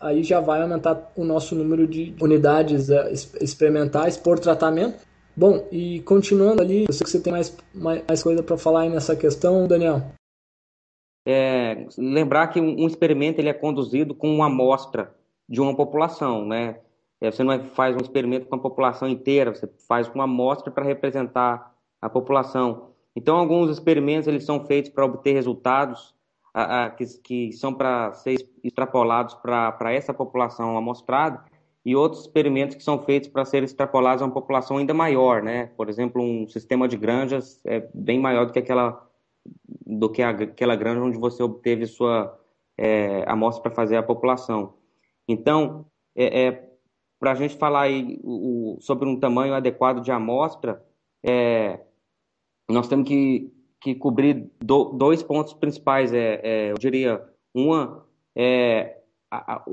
aí 0.00 0.22
já 0.22 0.40
vai 0.40 0.62
aumentar 0.62 1.12
o 1.16 1.24
nosso 1.24 1.54
número 1.54 1.86
de 1.86 2.14
unidades 2.20 2.88
eh, 2.88 3.12
experimentais 3.40 4.16
por 4.16 4.38
tratamento. 4.38 4.96
Bom, 5.36 5.66
e 5.70 6.00
continuando 6.00 6.62
ali, 6.62 6.84
eu 6.88 6.92
sei 6.94 7.04
que 7.04 7.10
você 7.10 7.20
tem 7.20 7.32
mais, 7.32 7.54
mais 7.74 8.22
coisa 8.22 8.42
para 8.42 8.56
falar 8.56 8.82
aí 8.82 8.88
nessa 8.88 9.14
questão, 9.14 9.66
Daniel. 9.66 10.02
É, 11.26 11.86
lembrar 11.98 12.48
que 12.48 12.60
um 12.60 12.86
experimento 12.86 13.40
ele 13.40 13.48
é 13.48 13.54
conduzido 13.54 14.14
com 14.14 14.34
uma 14.34 14.46
amostra 14.46 15.14
de 15.48 15.60
uma 15.60 15.76
população, 15.76 16.46
né? 16.46 16.80
É, 17.22 17.30
você 17.30 17.44
não 17.44 17.68
faz 17.68 17.94
um 17.94 18.00
experimento 18.00 18.48
com 18.48 18.56
a 18.56 18.58
população 18.58 19.08
inteira, 19.08 19.54
você 19.54 19.68
faz 19.86 20.08
uma 20.08 20.24
amostra 20.24 20.72
para 20.72 20.84
representar 20.84 21.72
a 22.00 22.10
população. 22.10 22.90
Então, 23.14 23.36
alguns 23.36 23.70
experimentos 23.70 24.26
eles 24.26 24.44
são 24.44 24.66
feitos 24.66 24.90
para 24.90 25.04
obter 25.04 25.32
resultados 25.32 26.16
a, 26.52 26.86
a, 26.86 26.90
que, 26.90 27.04
que, 27.22 27.52
são 27.52 27.72
para 27.72 28.12
ser 28.12 28.44
extrapolados 28.64 29.34
para 29.36 29.92
essa 29.92 30.12
população 30.12 30.76
amostrada, 30.76 31.44
e 31.84 31.94
outros 31.94 32.22
experimentos 32.22 32.74
que 32.74 32.82
são 32.82 33.00
feitos 33.00 33.28
para 33.28 33.44
ser 33.44 33.62
extrapolados 33.62 34.20
a 34.20 34.26
uma 34.26 34.34
população 34.34 34.78
ainda 34.78 34.92
maior, 34.92 35.42
né? 35.44 35.66
Por 35.76 35.88
exemplo, 35.88 36.20
um 36.20 36.48
sistema 36.48 36.88
de 36.88 36.96
granjas 36.96 37.60
é 37.64 37.88
bem 37.94 38.18
maior 38.18 38.46
do 38.46 38.52
que 38.52 38.58
aquela 38.58 39.08
do 39.86 40.08
que 40.08 40.22
a, 40.22 40.30
aquela 40.30 40.74
granja 40.74 41.02
onde 41.02 41.18
você 41.18 41.42
obteve 41.42 41.86
sua 41.86 42.36
é, 42.76 43.24
amostra 43.28 43.62
para 43.62 43.72
fazer 43.72 43.96
a 43.96 44.02
população. 44.02 44.74
Então, 45.28 45.86
é, 46.14 46.46
é 46.46 46.71
para 47.22 47.30
a 47.30 47.34
gente 47.36 47.56
falar 47.56 47.82
aí 47.82 48.18
o, 48.24 48.78
sobre 48.80 49.08
um 49.08 49.16
tamanho 49.16 49.54
adequado 49.54 50.02
de 50.02 50.10
amostra, 50.10 50.84
é, 51.22 51.78
nós 52.68 52.88
temos 52.88 53.06
que, 53.06 53.48
que 53.80 53.94
cobrir 53.94 54.50
do, 54.60 54.86
dois 54.86 55.22
pontos 55.22 55.54
principais. 55.54 56.12
É, 56.12 56.40
é, 56.42 56.72
eu 56.72 56.74
diria, 56.78 57.24
uma 57.54 58.04
é 58.34 58.98
a, 59.30 59.54
a, 59.54 59.64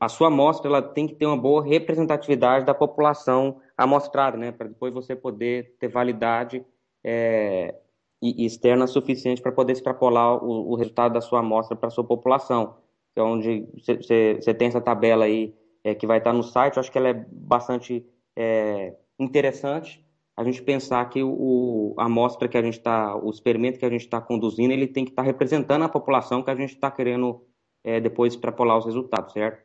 a, 0.00 0.08
sua 0.08 0.26
amostra 0.26 0.68
ela 0.68 0.82
tem 0.82 1.06
que 1.06 1.14
ter 1.14 1.26
uma 1.26 1.36
boa 1.36 1.64
representatividade 1.64 2.66
da 2.66 2.74
população 2.74 3.60
amostrada, 3.78 4.36
né? 4.36 4.50
Para 4.50 4.66
depois 4.66 4.92
você 4.92 5.14
poder 5.14 5.76
ter 5.78 5.86
validade 5.86 6.66
é, 7.04 7.72
externa 8.20 8.88
suficiente 8.88 9.40
para 9.40 9.52
poder 9.52 9.74
extrapolar 9.74 10.44
o, 10.44 10.72
o, 10.72 10.74
resultado 10.74 11.12
da 11.12 11.20
sua 11.20 11.38
amostra 11.38 11.76
para 11.76 11.86
a 11.86 11.92
sua 11.92 12.02
população. 12.02 12.78
Que 13.14 13.20
é 13.20 13.22
onde 13.22 13.64
você 13.76 14.52
tem 14.52 14.66
essa 14.66 14.80
tabela 14.80 15.26
aí 15.26 15.54
é, 15.86 15.94
que 15.94 16.06
vai 16.06 16.18
estar 16.18 16.32
no 16.32 16.42
site. 16.42 16.76
Eu 16.76 16.80
acho 16.80 16.90
que 16.90 16.98
ela 16.98 17.08
é 17.08 17.26
bastante 17.30 18.04
é, 18.34 18.94
interessante 19.18 20.04
a 20.36 20.44
gente 20.44 20.60
pensar 20.62 21.08
que 21.08 21.22
o, 21.22 21.94
a 21.96 22.04
amostra 22.04 22.46
que 22.46 22.58
a 22.58 22.62
gente 22.62 22.76
está, 22.76 23.16
o 23.16 23.30
experimento 23.30 23.78
que 23.78 23.86
a 23.86 23.90
gente 23.90 24.02
está 24.02 24.20
conduzindo, 24.20 24.72
ele 24.72 24.86
tem 24.86 25.04
que 25.04 25.12
estar 25.12 25.22
tá 25.22 25.26
representando 25.26 25.84
a 25.84 25.88
população 25.88 26.42
que 26.42 26.50
a 26.50 26.54
gente 26.54 26.74
está 26.74 26.90
querendo 26.90 27.42
é, 27.82 28.00
depois 28.00 28.34
extrapolar 28.34 28.76
os 28.76 28.84
resultados, 28.84 29.32
certo? 29.32 29.64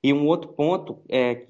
E 0.00 0.12
um 0.12 0.26
outro 0.26 0.52
ponto 0.52 1.02
é, 1.08 1.48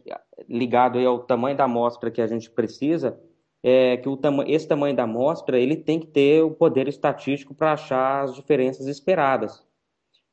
ligado 0.48 0.98
ao 0.98 1.18
tamanho 1.18 1.56
da 1.56 1.64
amostra 1.64 2.10
que 2.10 2.22
a 2.22 2.26
gente 2.26 2.50
precisa 2.50 3.20
é 3.62 3.98
que 3.98 4.08
o 4.08 4.18
esse 4.46 4.66
tamanho 4.66 4.96
da 4.96 5.02
amostra 5.02 5.58
ele 5.58 5.76
tem 5.76 6.00
que 6.00 6.06
ter 6.06 6.42
o 6.42 6.50
poder 6.50 6.88
estatístico 6.88 7.54
para 7.54 7.72
achar 7.72 8.22
as 8.22 8.34
diferenças 8.34 8.86
esperadas. 8.86 9.67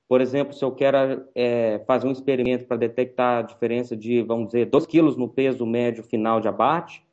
Por 0.07 0.21
exemplo, 0.21 0.53
se 0.53 0.63
eu 0.63 0.71
quero 0.71 1.25
é, 1.33 1.79
fazer 1.87 2.07
um 2.07 2.11
experimento 2.11 2.65
para 2.65 2.77
detectar 2.77 3.39
a 3.39 3.41
diferença 3.41 3.95
de, 3.95 4.21
vamos 4.21 4.47
dizer, 4.47 4.65
2 4.67 4.85
quilos 4.85 5.17
no 5.17 5.27
peso 5.27 5.65
médio 5.65 6.03
final 6.03 6.39
de 6.39 6.47
abate, 6.47 7.03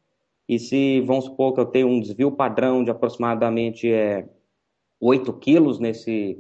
e 0.49 0.59
se, 0.59 1.01
vamos 1.01 1.25
supor 1.25 1.55
que 1.55 1.61
eu 1.61 1.67
tenho 1.67 1.89
um 1.89 2.01
desvio 2.01 2.31
padrão 2.31 2.85
de 2.85 2.91
aproximadamente 2.91 3.91
é, 3.91 4.29
8 5.01 5.33
quilos 5.35 5.79
nesse, 5.79 6.39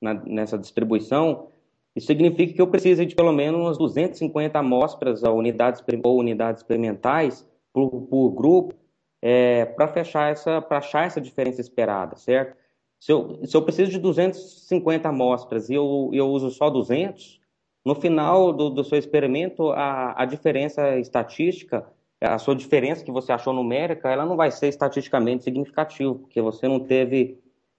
na, 0.00 0.14
nessa 0.14 0.58
distribuição, 0.58 1.48
isso 1.94 2.08
significa 2.08 2.52
que 2.52 2.60
eu 2.60 2.66
preciso 2.66 3.06
de 3.06 3.14
pelo 3.14 3.32
menos 3.32 3.58
umas 3.58 3.78
250 3.78 4.58
amostras 4.58 5.22
ou 5.22 5.38
unidades, 5.38 5.82
ou 6.04 6.18
unidades 6.18 6.60
experimentais 6.60 7.48
por, 7.72 8.02
por 8.02 8.30
grupo 8.32 8.74
é, 9.22 9.64
para 9.64 9.88
fechar 9.88 10.30
essa, 10.30 10.60
para 10.60 10.78
achar 10.78 11.06
essa 11.06 11.20
diferença 11.20 11.62
esperada, 11.62 12.14
certo? 12.16 12.54
Se 13.00 13.12
eu, 13.12 13.40
se 13.44 13.56
eu 13.56 13.62
preciso 13.62 13.90
de 13.90 13.98
250 13.98 15.08
amostras 15.08 15.68
e 15.68 15.74
eu, 15.74 16.10
eu 16.12 16.28
uso 16.28 16.50
só 16.50 16.70
200, 16.70 17.40
no 17.84 17.94
final 17.94 18.52
do, 18.52 18.70
do 18.70 18.82
seu 18.82 18.98
experimento, 18.98 19.70
a, 19.70 20.20
a 20.22 20.24
diferença 20.24 20.98
estatística, 20.98 21.86
a 22.20 22.38
sua 22.38 22.56
diferença 22.56 23.04
que 23.04 23.12
você 23.12 23.30
achou 23.30 23.52
numérica, 23.52 24.10
ela 24.10 24.24
não 24.24 24.36
vai 24.36 24.50
ser 24.50 24.68
estatisticamente 24.68 25.44
significativa, 25.44 26.14
porque 26.14 26.40
você 26.40 26.66
não 26.66 26.80
teve 26.80 27.38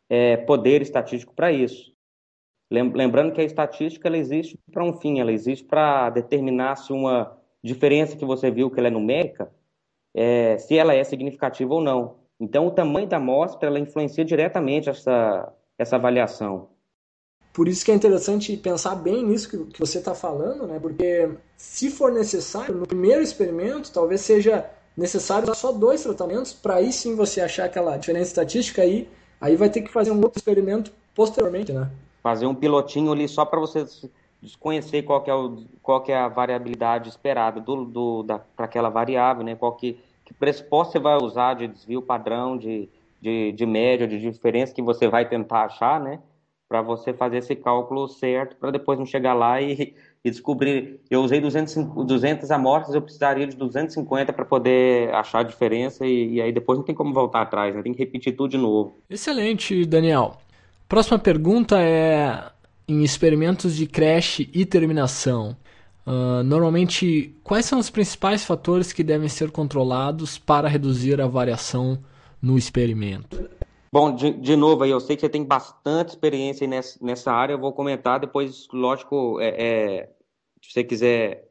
é, 0.09 0.37
poder 0.37 0.81
estatístico 0.81 1.33
para 1.33 1.51
isso. 1.51 1.93
Lembrando 2.69 3.33
que 3.33 3.39
a 3.39 3.45
estatística 3.45 4.07
ela 4.07 4.17
existe 4.17 4.59
para 4.71 4.83
um 4.83 4.93
fim, 4.93 5.19
ela 5.19 5.31
existe 5.31 5.65
para 5.65 6.09
determinar 6.09 6.75
se 6.75 6.91
uma 6.91 7.37
diferença 7.63 8.17
que 8.17 8.25
você 8.25 8.51
viu 8.51 8.69
que 8.69 8.79
ela 8.79 8.89
é 8.89 8.91
numérica, 8.91 9.51
é, 10.13 10.57
se 10.57 10.77
ela 10.77 10.93
é 10.93 11.03
significativa 11.03 11.73
ou 11.73 11.81
não. 11.81 12.26
Então, 12.39 12.67
o 12.67 12.71
tamanho 12.71 13.07
da 13.07 13.17
amostra 13.17 13.67
ela 13.67 13.79
influencia 13.79 14.23
diretamente 14.23 14.89
essa, 14.89 15.51
essa 15.77 15.95
avaliação. 15.95 16.69
Por 17.51 17.67
isso 17.67 17.83
que 17.83 17.91
é 17.91 17.95
interessante 17.95 18.55
pensar 18.55 18.95
bem 18.95 19.23
nisso 19.25 19.49
que, 19.49 19.73
que 19.73 19.79
você 19.79 19.97
está 19.97 20.13
falando, 20.13 20.67
né? 20.67 20.79
Porque 20.79 21.31
se 21.55 21.89
for 21.89 22.11
necessário, 22.11 22.75
no 22.75 22.85
primeiro 22.85 23.23
experimento, 23.23 23.91
talvez 23.91 24.21
seja 24.21 24.69
necessário 24.95 25.43
usar 25.43 25.55
só 25.55 25.71
dois 25.71 26.03
tratamentos 26.03 26.53
para 26.53 26.75
aí 26.75 26.93
sim 26.93 27.15
você 27.15 27.41
achar 27.41 27.65
aquela 27.65 27.97
diferença 27.97 28.29
estatística 28.29 28.83
aí, 28.83 29.09
aí 29.41 29.55
vai 29.55 29.69
ter 29.69 29.81
que 29.81 29.91
fazer 29.91 30.11
um 30.11 30.21
outro 30.21 30.37
experimento 30.37 30.91
posteriormente, 31.15 31.73
né? 31.73 31.89
fazer 32.27 32.45
um 32.45 32.53
pilotinho 32.53 33.13
ali 33.13 33.25
só 33.25 33.45
para 33.45 33.57
você 33.57 33.85
desconhecer 34.41 35.03
qual 35.03 35.21
que 35.21 35.29
é, 35.29 35.33
o, 35.33 35.63
qual 35.81 36.03
é 36.09 36.13
a 36.13 36.27
variabilidade 36.27 37.07
esperada 37.07 37.61
do, 37.61 37.85
do, 37.85 38.25
para 38.53 38.65
aquela 38.65 38.89
variável, 38.89 39.45
né? 39.45 39.55
Qual 39.55 39.71
que, 39.77 39.97
que 40.27 40.33
pressuposto 40.33 40.91
você 40.91 40.99
vai 40.99 41.15
usar 41.15 41.53
de 41.53 41.69
desvio 41.69 42.01
padrão, 42.01 42.57
de, 42.57 42.89
de, 43.21 43.53
de 43.53 43.65
média, 43.65 44.05
de 44.05 44.19
diferença 44.19 44.73
que 44.73 44.81
você 44.81 45.07
vai 45.07 45.27
tentar 45.27 45.63
achar, 45.63 46.01
né? 46.01 46.19
Para 46.67 46.81
você 46.81 47.13
fazer 47.13 47.37
esse 47.37 47.55
cálculo 47.55 48.09
certo, 48.09 48.57
para 48.57 48.71
depois 48.71 48.99
não 48.99 49.05
chegar 49.05 49.33
lá 49.33 49.61
e, 49.61 49.95
e 50.25 50.29
descobrir. 50.29 50.99
Eu 51.09 51.21
usei 51.21 51.39
200, 51.39 51.75
200 52.05 52.51
amostras, 52.51 52.93
eu 52.93 53.01
precisaria 53.01 53.47
de 53.47 53.55
250 53.55 54.33
para 54.33 54.43
poder 54.43 55.15
achar 55.15 55.39
a 55.39 55.43
diferença 55.43 56.05
e, 56.05 56.33
e, 56.33 56.41
aí 56.41 56.51
depois 56.51 56.77
não 56.77 56.83
tem 56.83 56.93
como 56.93 57.13
voltar 57.13 57.43
atrás, 57.43 57.73
né? 57.73 57.81
Tem 57.81 57.93
que 57.93 57.99
repetir 57.99 58.35
tudo 58.35 58.51
de 58.51 58.57
novo. 58.57 58.97
Excelente, 59.09 59.85
Daniel. 59.85 60.39
Próxima 60.89 61.17
pergunta 61.17 61.81
é 61.81 62.51
em 62.85 63.01
experimentos 63.01 63.77
de 63.77 63.87
creche 63.87 64.49
e 64.53 64.65
terminação. 64.65 65.55
Uh, 66.07 66.41
normalmente, 66.41 67.35
quais 67.43 67.65
são 67.65 67.79
os 67.79 67.89
principais 67.89 68.45
fatores 68.45 68.93
que 68.93 69.03
devem 69.03 69.27
ser 69.27 69.51
controlados 69.51 70.37
para 70.37 70.69
reduzir 70.69 71.19
a 71.19 71.27
variação 71.27 71.99
no 72.41 72.57
experimento? 72.57 73.49
Bom, 73.91 74.15
de, 74.15 74.31
de 74.31 74.55
novo, 74.55 74.83
aí, 74.83 74.89
eu 74.89 75.01
sei 75.01 75.17
que 75.17 75.19
você 75.19 75.27
tem 75.27 75.43
bastante 75.43 76.09
experiência 76.09 76.65
nessa, 76.65 76.97
nessa 77.03 77.33
área, 77.33 77.53
eu 77.53 77.59
vou 77.59 77.73
comentar, 77.73 78.21
depois, 78.21 78.69
lógico, 78.71 79.37
é, 79.41 79.47
é, 79.49 80.09
se 80.61 80.71
você 80.71 80.83
quiser 80.85 81.45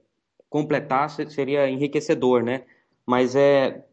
completar, 0.48 1.10
seria 1.10 1.68
enriquecedor, 1.68 2.42
né? 2.42 2.62
Mas 3.04 3.36
é, 3.36 3.84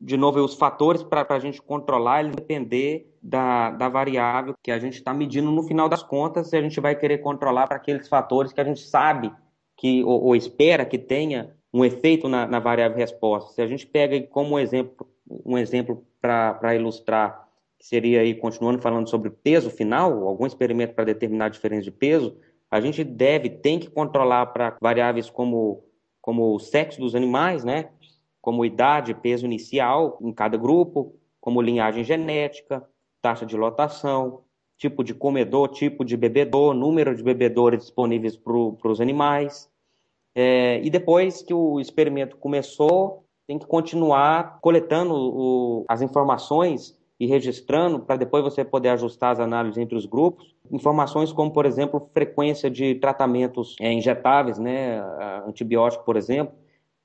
de 0.00 0.16
novo, 0.16 0.40
os 0.40 0.54
fatores 0.54 1.02
para 1.02 1.26
a 1.28 1.38
gente 1.38 1.60
controlar, 1.60 2.20
ele 2.20 2.30
depender 2.30 3.14
da, 3.22 3.70
da 3.70 3.90
variável 3.90 4.54
que 4.62 4.70
a 4.70 4.78
gente 4.78 4.94
está 4.94 5.12
medindo 5.12 5.50
no 5.50 5.62
final 5.64 5.86
das 5.86 6.02
contas, 6.02 6.54
a 6.54 6.62
gente 6.62 6.80
vai 6.80 6.94
querer 6.94 7.18
controlar 7.18 7.66
para 7.66 7.76
aqueles 7.76 8.08
fatores 8.08 8.54
que 8.54 8.60
a 8.60 8.64
gente 8.64 8.80
sabe 8.80 9.30
que 9.82 10.04
ou, 10.04 10.26
ou 10.26 10.36
espera 10.36 10.86
que 10.86 10.96
tenha 10.96 11.56
um 11.74 11.84
efeito 11.84 12.28
na, 12.28 12.46
na, 12.46 12.60
variável 12.60 12.96
resposta. 12.96 13.52
Se 13.52 13.60
a 13.60 13.66
gente 13.66 13.84
pega 13.84 14.22
como 14.28 14.56
exemplo 14.56 15.08
um 15.44 15.58
exemplo 15.58 16.06
para 16.20 16.76
ilustrar, 16.76 17.48
que 17.76 17.84
seria 17.84 18.20
aí 18.20 18.32
continuando 18.32 18.80
falando 18.80 19.10
sobre 19.10 19.28
peso 19.28 19.70
final, 19.70 20.28
algum 20.28 20.46
experimento 20.46 20.94
para 20.94 21.06
determinar 21.06 21.46
a 21.46 21.48
diferença 21.48 21.82
de 21.82 21.90
peso, 21.90 22.36
a 22.70 22.80
gente 22.80 23.02
deve 23.02 23.50
tem 23.50 23.80
que 23.80 23.90
controlar 23.90 24.46
para 24.46 24.76
variáveis 24.80 25.28
como 25.28 25.82
como 26.20 26.54
o 26.54 26.60
sexo 26.60 27.00
dos 27.00 27.16
animais, 27.16 27.64
né? 27.64 27.90
como 28.40 28.64
idade, 28.64 29.14
peso 29.14 29.44
inicial 29.46 30.16
em 30.20 30.32
cada 30.32 30.56
grupo, 30.56 31.16
como 31.40 31.60
linhagem 31.60 32.04
genética, 32.04 32.88
taxa 33.20 33.44
de 33.44 33.56
lotação, 33.56 34.44
tipo 34.76 35.02
de 35.02 35.12
comedor, 35.12 35.68
tipo 35.68 36.04
de 36.04 36.16
bebedor, 36.16 36.72
número 36.72 37.16
de 37.16 37.22
bebedores 37.22 37.80
disponíveis 37.80 38.36
para 38.36 38.88
os 38.88 39.00
animais. 39.00 39.68
É, 40.34 40.80
e 40.82 40.90
depois 40.90 41.42
que 41.42 41.52
o 41.52 41.78
experimento 41.78 42.36
começou, 42.36 43.24
tem 43.46 43.58
que 43.58 43.66
continuar 43.66 44.58
coletando 44.60 45.14
o, 45.14 45.84
as 45.88 46.00
informações 46.00 46.98
e 47.20 47.26
registrando 47.26 48.00
para 48.00 48.16
depois 48.16 48.42
você 48.42 48.64
poder 48.64 48.88
ajustar 48.90 49.32
as 49.32 49.40
análises 49.40 49.78
entre 49.78 49.96
os 49.96 50.06
grupos. 50.06 50.54
Informações 50.70 51.32
como, 51.32 51.52
por 51.52 51.66
exemplo, 51.66 52.10
frequência 52.12 52.70
de 52.70 52.94
tratamentos 52.96 53.76
é, 53.80 53.92
injetáveis, 53.92 54.58
né, 54.58 55.00
antibiótico, 55.46 56.04
por 56.04 56.16
exemplo, 56.16 56.54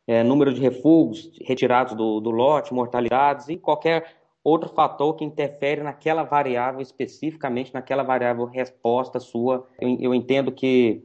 é, 0.07 0.23
número 0.23 0.53
de 0.53 0.61
refugos 0.61 1.29
retirados 1.41 1.93
do, 1.93 2.19
do 2.19 2.31
lote, 2.31 2.73
mortalidades 2.73 3.49
e 3.49 3.57
qualquer 3.57 4.05
outro 4.43 4.69
fator 4.69 5.13
que 5.15 5.25
interfere 5.25 5.83
naquela 5.83 6.23
variável, 6.23 6.79
especificamente 6.79 7.73
naquela 7.73 8.01
variável 8.01 8.45
resposta 8.45 9.19
sua. 9.19 9.67
Eu, 9.79 9.97
eu 9.99 10.13
entendo 10.15 10.51
que, 10.51 11.03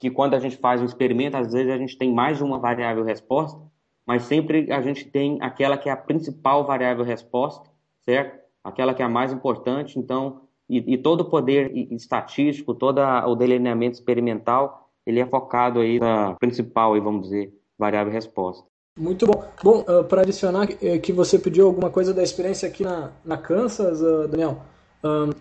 que, 0.00 0.10
quando 0.10 0.34
a 0.34 0.38
gente 0.40 0.56
faz 0.56 0.80
um 0.80 0.86
experimento, 0.86 1.36
às 1.36 1.52
vezes 1.52 1.70
a 1.70 1.76
gente 1.76 1.96
tem 1.96 2.12
mais 2.12 2.38
de 2.38 2.42
uma 2.42 2.58
variável 2.58 3.04
resposta, 3.04 3.60
mas 4.06 4.22
sempre 4.22 4.72
a 4.72 4.80
gente 4.80 5.04
tem 5.04 5.38
aquela 5.42 5.76
que 5.76 5.90
é 5.90 5.92
a 5.92 5.96
principal 5.96 6.64
variável 6.64 7.04
resposta, 7.04 7.68
certo? 8.00 8.40
Aquela 8.64 8.94
que 8.94 9.02
é 9.02 9.04
a 9.04 9.08
mais 9.10 9.30
importante. 9.30 9.98
Então, 9.98 10.40
e, 10.68 10.94
e 10.94 10.98
todo 10.98 11.20
o 11.20 11.24
poder 11.26 11.70
estatístico, 11.92 12.74
todo 12.74 12.98
o 12.98 13.34
delineamento 13.34 13.94
experimental, 13.94 14.88
ele 15.06 15.20
é 15.20 15.26
focado 15.26 15.80
aí 15.80 16.00
na 16.00 16.34
principal, 16.36 16.98
vamos 17.02 17.24
dizer, 17.24 17.52
variável 17.78 18.12
resposta. 18.12 18.64
Muito 18.98 19.26
bom. 19.26 19.44
Bom, 19.62 19.80
uh, 19.80 20.04
para 20.04 20.22
adicionar 20.22 20.68
eh, 20.82 20.98
que 20.98 21.12
você 21.12 21.38
pediu 21.38 21.66
alguma 21.66 21.90
coisa 21.90 22.12
da 22.12 22.22
experiência 22.22 22.68
aqui 22.68 22.82
na, 22.82 23.12
na 23.24 23.36
Kansas, 23.36 24.02
uh, 24.02 24.26
Daniel, 24.28 24.62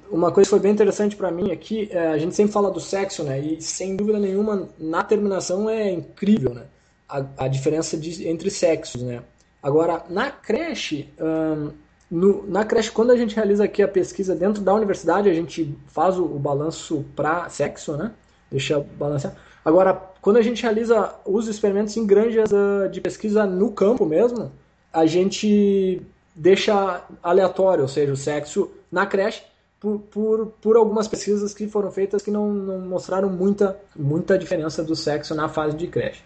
uma 0.09 0.31
coisa 0.31 0.47
que 0.47 0.51
foi 0.51 0.59
bem 0.59 0.71
interessante 0.71 1.15
para 1.15 1.31
mim 1.31 1.51
aqui, 1.51 1.89
é, 1.91 2.07
a 2.07 2.17
gente 2.17 2.33
sempre 2.33 2.53
fala 2.53 2.71
do 2.71 2.79
sexo, 2.79 3.23
né? 3.23 3.39
E 3.39 3.61
sem 3.61 3.95
dúvida 3.95 4.17
nenhuma, 4.17 4.69
na 4.79 5.03
terminação 5.03 5.69
é 5.69 5.91
incrível, 5.91 6.53
né? 6.53 6.63
A, 7.07 7.25
a 7.37 7.47
diferença 7.47 7.97
de, 7.97 8.27
entre 8.27 8.49
sexos, 8.49 9.01
né? 9.01 9.21
Agora, 9.61 10.05
na 10.09 10.31
creche, 10.31 11.09
um, 11.19 11.71
no, 12.09 12.47
na 12.49 12.63
creche, 12.63 12.91
quando 12.91 13.11
a 13.11 13.17
gente 13.17 13.35
realiza 13.35 13.65
aqui 13.65 13.83
a 13.83 13.87
pesquisa 13.87 14.33
dentro 14.33 14.63
da 14.63 14.73
universidade, 14.73 15.29
a 15.29 15.33
gente 15.33 15.77
faz 15.87 16.17
o, 16.17 16.23
o 16.23 16.39
balanço 16.39 17.05
para 17.15 17.49
sexo, 17.49 17.97
né? 17.97 18.13
Deixa 18.49 18.79
balancear. 18.97 19.35
Agora, 19.63 19.93
quando 20.21 20.37
a 20.37 20.41
gente 20.41 20.63
realiza 20.63 21.13
os 21.25 21.47
experimentos 21.47 21.95
em 21.97 22.05
granjas 22.05 22.49
uh, 22.51 22.89
de 22.89 23.01
pesquisa 23.01 23.45
no 23.45 23.71
campo 23.71 24.05
mesmo, 24.05 24.51
a 24.91 25.05
gente 25.05 26.01
deixa 26.33 27.03
aleatório, 27.21 27.81
ou 27.81 27.87
seja, 27.87 28.13
o 28.13 28.17
sexo 28.17 28.71
na 28.91 29.05
creche, 29.05 29.43
por, 29.79 29.99
por, 29.99 30.47
por 30.61 30.75
algumas 30.75 31.07
pesquisas 31.07 31.53
que 31.53 31.67
foram 31.67 31.91
feitas 31.91 32.21
que 32.21 32.29
não, 32.29 32.51
não 32.53 32.79
mostraram 32.79 33.29
muita, 33.29 33.79
muita 33.95 34.37
diferença 34.37 34.83
do 34.83 34.95
sexo 34.95 35.33
na 35.33 35.47
fase 35.47 35.77
de 35.77 35.87
creche. 35.87 36.21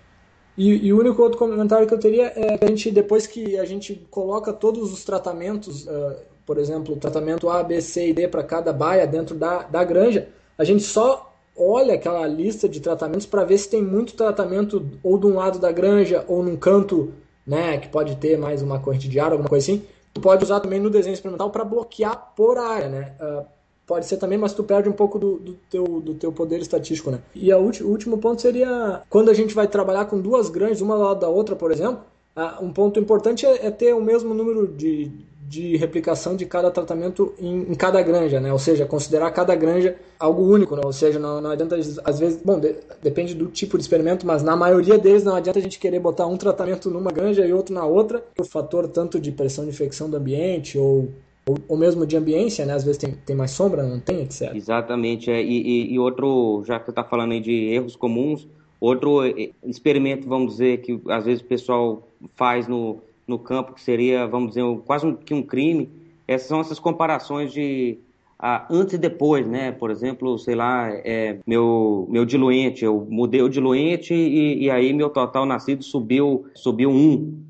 E, 0.58 0.88
e, 0.88 0.94
o 0.94 1.00
único 1.00 1.22
outro 1.22 1.38
comentário 1.38 1.88
que 1.88 1.94
eu 1.94 2.00
teria 2.00 2.32
é 2.36 2.58
que 2.58 2.66
a 2.66 2.68
gente, 2.68 2.92
depois 2.92 3.26
que 3.26 3.58
a 3.58 3.66
gente 3.66 4.06
coloca 4.10 4.54
todos 4.54 4.94
os 4.94 5.04
tratamentos, 5.04 5.86
uh, 5.88 6.16
por 6.46 6.58
exemplo, 6.58 6.96
tratamento 6.96 7.50
A, 7.50 7.64
B, 7.64 7.82
C 7.82 8.10
e 8.10 8.14
D 8.14 8.28
para 8.28 8.44
cada 8.44 8.72
baia 8.72 9.08
dentro 9.08 9.36
da, 9.36 9.64
da 9.64 9.84
granja, 9.84 10.30
a 10.58 10.64
gente 10.64 10.84
só 10.84 11.34
olha 11.56 11.96
aquela 11.96 12.26
lista 12.28 12.68
de 12.70 12.80
tratamentos 12.80 13.26
para 13.26 13.44
ver 13.44 13.58
se 13.58 13.70
tem 13.70 13.82
muito 13.82 14.14
tratamento 14.14 14.88
ou 15.02 15.18
de 15.18 15.26
um 15.26 15.36
lado 15.36 15.60
da 15.60 15.72
granja 15.72 16.24
ou 16.28 16.44
num 16.44 16.56
canto, 16.56 17.14
né, 17.46 17.78
que 17.78 17.90
pode 17.90 18.16
ter 18.18 18.38
mais 18.38 18.62
uma 18.62 18.80
corrente 18.80 19.08
de 19.08 19.20
ar, 19.20 19.32
alguma 19.32 19.50
coisa 19.50 19.72
assim. 19.72 19.84
Pode 20.22 20.44
usar 20.44 20.60
também 20.60 20.80
no 20.80 20.90
desenho 20.90 21.14
experimental 21.14 21.50
para 21.50 21.66
bloquear 21.66 22.34
por 22.36 22.58
área, 22.58 22.88
né? 22.88 23.14
Uh, 23.20 23.46
pode 23.86 24.06
ser 24.06 24.18
também, 24.18 24.38
mas 24.38 24.54
tu 24.54 24.64
perde 24.64 24.88
um 24.88 24.94
pouco 24.94 25.18
do, 25.18 25.38
do, 25.38 25.54
teu, 25.70 25.84
do 25.84 26.14
teu 26.14 26.32
poder 26.32 26.60
estatístico, 26.60 27.12
né? 27.12 27.20
E 27.34 27.52
a 27.52 27.58
o 27.58 27.64
último 27.84 28.18
ponto 28.18 28.42
seria 28.42 29.02
quando 29.10 29.30
a 29.30 29.34
gente 29.34 29.54
vai 29.54 29.68
trabalhar 29.68 30.06
com 30.06 30.20
duas 30.20 30.50
granjas, 30.50 30.82
uma 30.82 30.96
lado 30.96 31.20
da 31.20 31.30
outra, 31.30 31.56
por 31.56 31.72
exemplo, 31.72 32.02
uh, 32.36 32.64
um 32.64 32.72
ponto 32.72 33.00
importante 33.00 33.46
é, 33.46 33.68
é, 33.68 33.72
ter 33.72 33.94
o 33.94 34.02
mesmo 34.02 34.34
número 34.34 34.68
de, 34.68 35.12
de 35.48 35.76
replicação 35.78 36.36
de 36.36 36.46
cada 36.46 36.72
tratamento 36.72 37.34
em, 37.40 37.72
em, 37.72 37.76
cada 37.76 38.02
granja, 38.02 38.40
né? 38.40 38.52
Ou 38.52 38.60
seja, 38.60 38.86
considerar 38.86 39.32
cada 39.32 39.56
granja 39.56 39.96
algo 40.20 40.44
único, 40.44 40.76
né? 40.76 40.82
Ou 40.84 40.94
seja, 40.94 41.20
não, 41.20 41.42
não 41.42 41.52
adianta, 41.52 41.76
às 41.76 42.20
vezes, 42.20 42.42
bom, 42.44 42.60
de, 42.60 42.76
depende 43.02 43.34
do 43.34 43.48
tipo 43.48 43.78
de 43.78 43.84
experimento, 43.84 44.26
mas 44.26 44.42
na 44.42 44.56
maioria 44.56 44.98
deles 44.98 45.24
não 45.24 45.36
adianta 45.36 45.60
a 45.60 45.62
gente 45.62 45.80
querer 45.80 46.00
botar 46.00 46.28
um 46.28 46.38
tratamento 46.38 46.90
numa 46.90 47.12
granja 47.12 47.46
e 47.46 47.54
outro 47.54 47.74
na 47.74 47.86
outra, 47.86 48.24
o 48.40 48.44
fator 48.44 48.88
tanto 48.88 49.20
de 49.20 49.32
pressão 49.32 49.64
de 49.66 49.72
infecção 49.72 50.10
do 50.10 50.18
ambiente 50.18 50.78
ou 50.78 51.10
ou, 51.46 51.58
ou, 51.68 51.78
mesmo 51.78 52.06
de 52.06 52.16
ambiência, 52.16 52.66
né? 52.66 52.74
Às 52.74 52.86
vezes 52.86 52.98
tem, 52.98 53.12
tem 53.26 53.36
mais 53.36 53.52
sombra, 53.52 53.84
não 53.84 54.00
tem, 54.00 54.22
etc. 54.22 54.56
Exatamente. 54.56 55.30
É. 55.30 55.44
E, 55.44 55.62
e, 55.62 55.94
e 55.94 56.00
outro, 56.00 56.64
já 56.66 56.80
que 56.80 56.86
você 56.86 56.92
está 56.92 57.04
falando 57.04 57.34
aí 57.34 57.42
de 57.42 57.52
erros 57.52 57.98
comuns, 57.98 58.48
outro 58.80 59.22
experimento, 59.66 60.28
vamos 60.28 60.54
dizer, 60.54 60.82
que 60.82 61.02
às 61.10 61.26
vezes 61.26 61.42
o 61.42 61.46
pessoal 61.46 62.08
faz 62.36 62.66
no, 62.68 63.02
no 63.28 63.40
campo, 63.40 63.74
que 63.74 63.82
seria, 63.82 64.28
vamos 64.28 64.50
dizer, 64.50 64.64
quase 64.86 65.06
um, 65.06 65.16
que 65.16 65.34
um 65.34 65.42
crime, 65.42 65.90
essas 66.28 66.48
são 66.48 66.60
essas 66.60 66.80
comparações 66.80 67.52
de 67.52 67.98
ah, 68.40 68.66
antes 68.70 68.96
e 68.96 68.98
depois, 68.98 69.48
né? 69.48 69.72
Por 69.72 69.90
exemplo, 69.90 70.38
sei 70.38 70.56
lá, 70.56 70.90
é, 70.90 71.40
meu, 71.48 72.08
meu 72.10 72.26
diluente, 72.26 72.84
eu 72.84 73.08
mudei 73.10 73.42
o 73.42 73.50
diluente 73.50 74.14
e, 74.14 74.64
e 74.64 74.70
aí 74.70 74.92
meu 74.92 75.10
total 75.10 75.46
nascido 75.46 75.84
subiu, 75.84 76.46
subiu 76.54 76.90
um, 76.90 77.42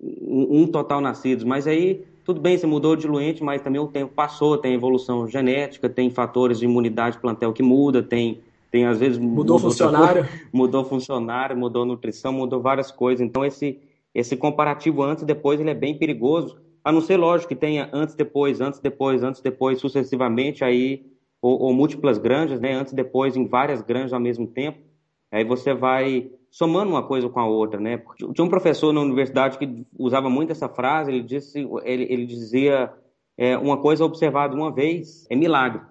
um, 0.00 0.62
um 0.62 0.66
total 0.66 1.00
nascidos, 1.00 1.44
mas 1.44 1.66
aí 1.66 2.04
tudo 2.26 2.40
bem, 2.40 2.58
você 2.58 2.66
mudou 2.66 2.94
o 2.94 2.96
diluente, 2.96 3.42
mas 3.44 3.62
também 3.62 3.80
o 3.80 3.86
tempo 3.86 4.12
passou, 4.12 4.58
tem 4.58 4.74
evolução 4.74 5.28
genética, 5.28 5.88
tem 5.88 6.10
fatores 6.10 6.58
de 6.58 6.64
imunidade 6.64 7.18
plantel 7.18 7.52
que 7.52 7.62
muda, 7.62 8.02
tem, 8.02 8.40
tem 8.68 8.84
às 8.84 8.98
vezes... 8.98 9.16
Mudou, 9.16 9.36
mudou 9.36 9.58
funcionário. 9.60 10.28
Mudou 10.52 10.84
funcionário, 10.84 11.56
mudou 11.56 11.84
nutrição, 11.84 12.32
mudou 12.32 12.60
várias 12.60 12.90
coisas. 12.90 13.24
Então, 13.24 13.44
esse, 13.44 13.78
esse 14.16 14.34
comparativo 14.34 15.02
antes 15.02 15.22
e 15.22 15.26
depois 15.26 15.60
ele 15.60 15.68
é 15.68 15.74
bem 15.74 15.98
perigoso, 15.98 16.58
a 16.82 16.90
não 16.90 17.02
ser, 17.02 17.18
lógico, 17.18 17.50
que 17.50 17.54
tenha 17.54 17.90
antes, 17.92 18.14
depois, 18.14 18.62
antes, 18.62 18.80
depois, 18.80 19.22
antes, 19.22 19.42
depois, 19.42 19.78
sucessivamente, 19.78 20.64
aí, 20.64 21.04
ou, 21.42 21.60
ou 21.60 21.74
múltiplas 21.74 22.16
granjas, 22.16 22.58
né, 22.58 22.72
antes, 22.72 22.94
depois, 22.94 23.36
em 23.36 23.46
várias 23.46 23.82
granjas 23.82 24.14
ao 24.14 24.20
mesmo 24.20 24.46
tempo, 24.46 24.78
aí 25.30 25.44
você 25.44 25.74
vai 25.74 26.30
somando 26.50 26.92
uma 26.92 27.02
coisa 27.02 27.28
com 27.28 27.38
a 27.38 27.46
outra, 27.46 27.78
né? 27.78 28.02
Tinha 28.16 28.44
um 28.44 28.48
professor 28.48 28.90
na 28.90 29.02
universidade 29.02 29.58
que 29.58 29.84
usava 29.98 30.30
muito 30.30 30.52
essa 30.52 30.68
frase, 30.68 31.10
ele, 31.10 31.22
disse, 31.22 31.68
ele, 31.84 32.06
ele 32.08 32.24
dizia, 32.24 32.90
é, 33.36 33.58
uma 33.58 33.76
coisa 33.76 34.02
observada 34.02 34.54
uma 34.54 34.72
vez 34.72 35.26
é 35.28 35.36
milagre. 35.36 35.82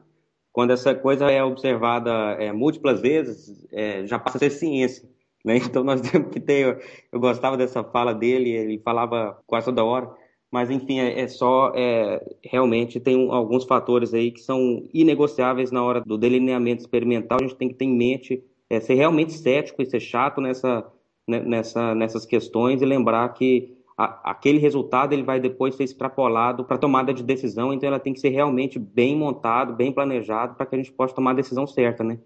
Quando 0.51 0.71
essa 0.71 0.95
coisa 0.95 1.29
é 1.29 1.43
observada 1.43 2.09
é, 2.39 2.51
múltiplas 2.51 3.01
vezes, 3.01 3.67
é, 3.71 4.07
já 4.07 4.17
passa 4.17 4.37
a 4.37 4.39
ser 4.39 4.49
ciência. 4.49 5.07
Né? 5.45 5.57
Então 5.57 5.83
nós 5.83 6.01
temos 6.01 6.29
que 6.31 6.39
ter. 6.39 6.81
Eu 7.11 7.19
gostava 7.19 7.55
dessa 7.55 7.83
fala 7.83 8.13
dele, 8.13 8.49
ele 8.49 8.79
falava 8.79 9.37
quase 9.45 9.67
toda 9.67 9.83
hora, 9.83 10.11
mas 10.51 10.71
enfim, 10.71 10.99
é, 10.99 11.21
é 11.21 11.27
só. 11.27 11.71
É, 11.75 12.19
realmente 12.43 12.99
tem 12.99 13.29
alguns 13.29 13.63
fatores 13.63 14.13
aí 14.13 14.31
que 14.31 14.41
são 14.41 14.89
inegociáveis 14.91 15.71
na 15.71 15.83
hora 15.83 16.01
do 16.01 16.17
delineamento 16.17 16.81
experimental, 16.81 17.37
a 17.39 17.43
gente 17.43 17.55
tem 17.57 17.69
que 17.69 17.75
ter 17.75 17.85
em 17.85 17.95
mente 17.95 18.43
é, 18.69 18.79
ser 18.79 18.95
realmente 18.95 19.33
cético 19.33 19.81
e 19.81 19.85
ser 19.85 19.99
chato 19.99 20.41
nessa, 20.41 20.83
né, 21.27 21.39
nessa, 21.41 21.93
nessas 21.93 22.25
questões 22.25 22.81
e 22.81 22.85
lembrar 22.85 23.29
que 23.33 23.77
a, 23.95 24.31
aquele 24.31 24.57
resultado 24.57 25.13
ele 25.13 25.23
vai 25.23 25.39
depois 25.39 25.75
ser 25.75 25.83
extrapolado 25.83 26.65
para 26.65 26.77
tomada 26.79 27.13
de 27.13 27.23
decisão, 27.23 27.71
então 27.71 27.87
ela 27.87 27.99
tem 27.99 28.13
que 28.13 28.19
ser 28.19 28.29
realmente 28.29 28.79
bem 28.79 29.15
montado, 29.15 29.75
bem 29.75 29.91
planejado 29.91 30.55
para 30.55 30.65
que 30.65 30.75
a 30.75 30.77
gente 30.79 30.91
possa 30.91 31.13
tomar 31.13 31.31
a 31.31 31.35
decisão 31.35 31.67
certa, 31.67 32.03
né? 32.03 32.19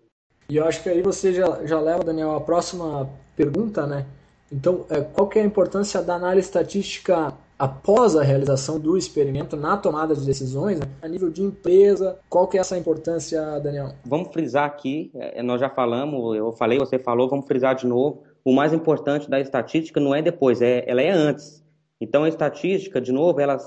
E 0.49 0.57
eu 0.57 0.65
acho 0.65 0.81
que 0.81 0.89
aí 0.89 1.01
você 1.01 1.31
já, 1.31 1.63
já 1.65 1.79
leva, 1.79 2.03
Daniel, 2.03 2.31
a 2.31 2.41
próxima 2.41 3.07
pergunta, 3.35 3.85
né? 3.85 4.05
Então, 4.51 4.83
é, 4.89 4.99
qual 5.01 5.27
que 5.27 5.38
é 5.38 5.43
a 5.43 5.45
importância 5.45 6.01
da 6.01 6.15
análise 6.15 6.47
estatística 6.47 7.31
após 7.57 8.15
a 8.15 8.23
realização 8.23 8.79
do 8.79 8.97
experimento 8.97 9.55
na 9.55 9.77
tomada 9.77 10.15
de 10.15 10.25
decisões, 10.25 10.79
né? 10.79 10.88
a 11.03 11.07
nível 11.07 11.29
de 11.29 11.43
empresa? 11.43 12.17
Qual 12.27 12.47
que 12.47 12.57
é 12.57 12.62
essa 12.62 12.75
importância, 12.75 13.59
Daniel? 13.59 13.93
Vamos 14.03 14.33
frisar 14.33 14.65
aqui, 14.65 15.12
é, 15.13 15.43
nós 15.43 15.62
já 15.62 15.69
falamos, 15.69 16.35
eu 16.35 16.51
falei, 16.53 16.79
você 16.79 16.97
falou, 16.97 17.29
vamos 17.29 17.45
frisar 17.45 17.75
de 17.75 17.85
novo. 17.85 18.23
O 18.43 18.51
mais 18.51 18.73
importante 18.73 19.29
da 19.29 19.39
estatística 19.39 19.99
não 19.99 20.15
é 20.15 20.21
depois, 20.21 20.63
é, 20.63 20.83
ela 20.88 21.01
é 21.01 21.12
antes. 21.12 21.63
Então, 22.01 22.23
a 22.23 22.29
estatística, 22.29 22.99
de 22.99 23.12
novo, 23.12 23.39
ela, 23.39 23.57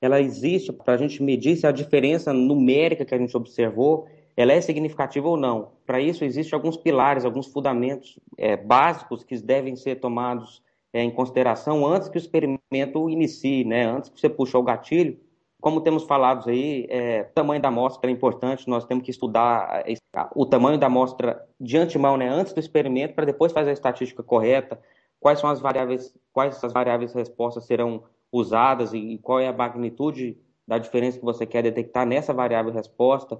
ela 0.00 0.20
existe 0.20 0.72
para 0.72 0.94
a 0.94 0.96
gente 0.96 1.22
medir 1.22 1.56
se 1.56 1.68
a 1.68 1.70
diferença 1.70 2.32
numérica 2.32 3.04
que 3.04 3.14
a 3.14 3.18
gente 3.18 3.36
observou 3.36 4.08
ela 4.36 4.52
é 4.52 4.60
significativa 4.60 5.28
ou 5.28 5.36
não. 5.36 5.72
Para 5.86 6.00
isso, 6.00 6.24
existem 6.24 6.56
alguns 6.56 6.76
pilares, 6.76 7.24
alguns 7.24 7.46
fundamentos 7.46 8.18
é, 8.38 8.56
básicos 8.56 9.24
que 9.24 9.36
devem 9.40 9.76
ser 9.76 9.96
tomados 9.96 10.62
é, 10.92 11.02
em 11.02 11.10
consideração 11.10 11.86
antes 11.86 12.08
que 12.08 12.16
o 12.16 12.18
experimento 12.18 13.10
inicie, 13.10 13.64
né? 13.64 13.84
antes 13.84 14.10
que 14.10 14.20
você 14.20 14.28
puxe 14.28 14.56
o 14.56 14.62
gatilho. 14.62 15.18
Como 15.60 15.80
temos 15.80 16.04
falado 16.04 16.50
aí, 16.50 16.86
é, 16.88 17.22
o 17.30 17.34
tamanho 17.34 17.62
da 17.62 17.68
amostra 17.68 18.10
é 18.10 18.12
importante, 18.12 18.68
nós 18.68 18.84
temos 18.84 19.04
que 19.04 19.10
estudar 19.10 19.84
o 20.34 20.44
tamanho 20.44 20.76
da 20.76 20.86
amostra 20.86 21.46
de 21.60 21.78
antemão, 21.78 22.16
né? 22.16 22.28
antes 22.28 22.52
do 22.52 22.60
experimento, 22.60 23.14
para 23.14 23.26
depois 23.26 23.52
fazer 23.52 23.70
a 23.70 23.74
estatística 23.74 24.22
correta, 24.22 24.80
quais 25.20 25.38
são 25.38 25.48
as 25.48 25.60
variáveis, 25.60 26.12
quais 26.32 26.56
essas 26.56 26.72
variáveis 26.72 27.12
respostas 27.12 27.64
serão 27.64 28.02
usadas 28.32 28.92
e 28.92 29.18
qual 29.22 29.38
é 29.38 29.46
a 29.46 29.52
magnitude 29.52 30.36
da 30.66 30.78
diferença 30.78 31.18
que 31.18 31.24
você 31.24 31.46
quer 31.46 31.62
detectar 31.62 32.06
nessa 32.06 32.32
variável 32.32 32.72
resposta 32.72 33.38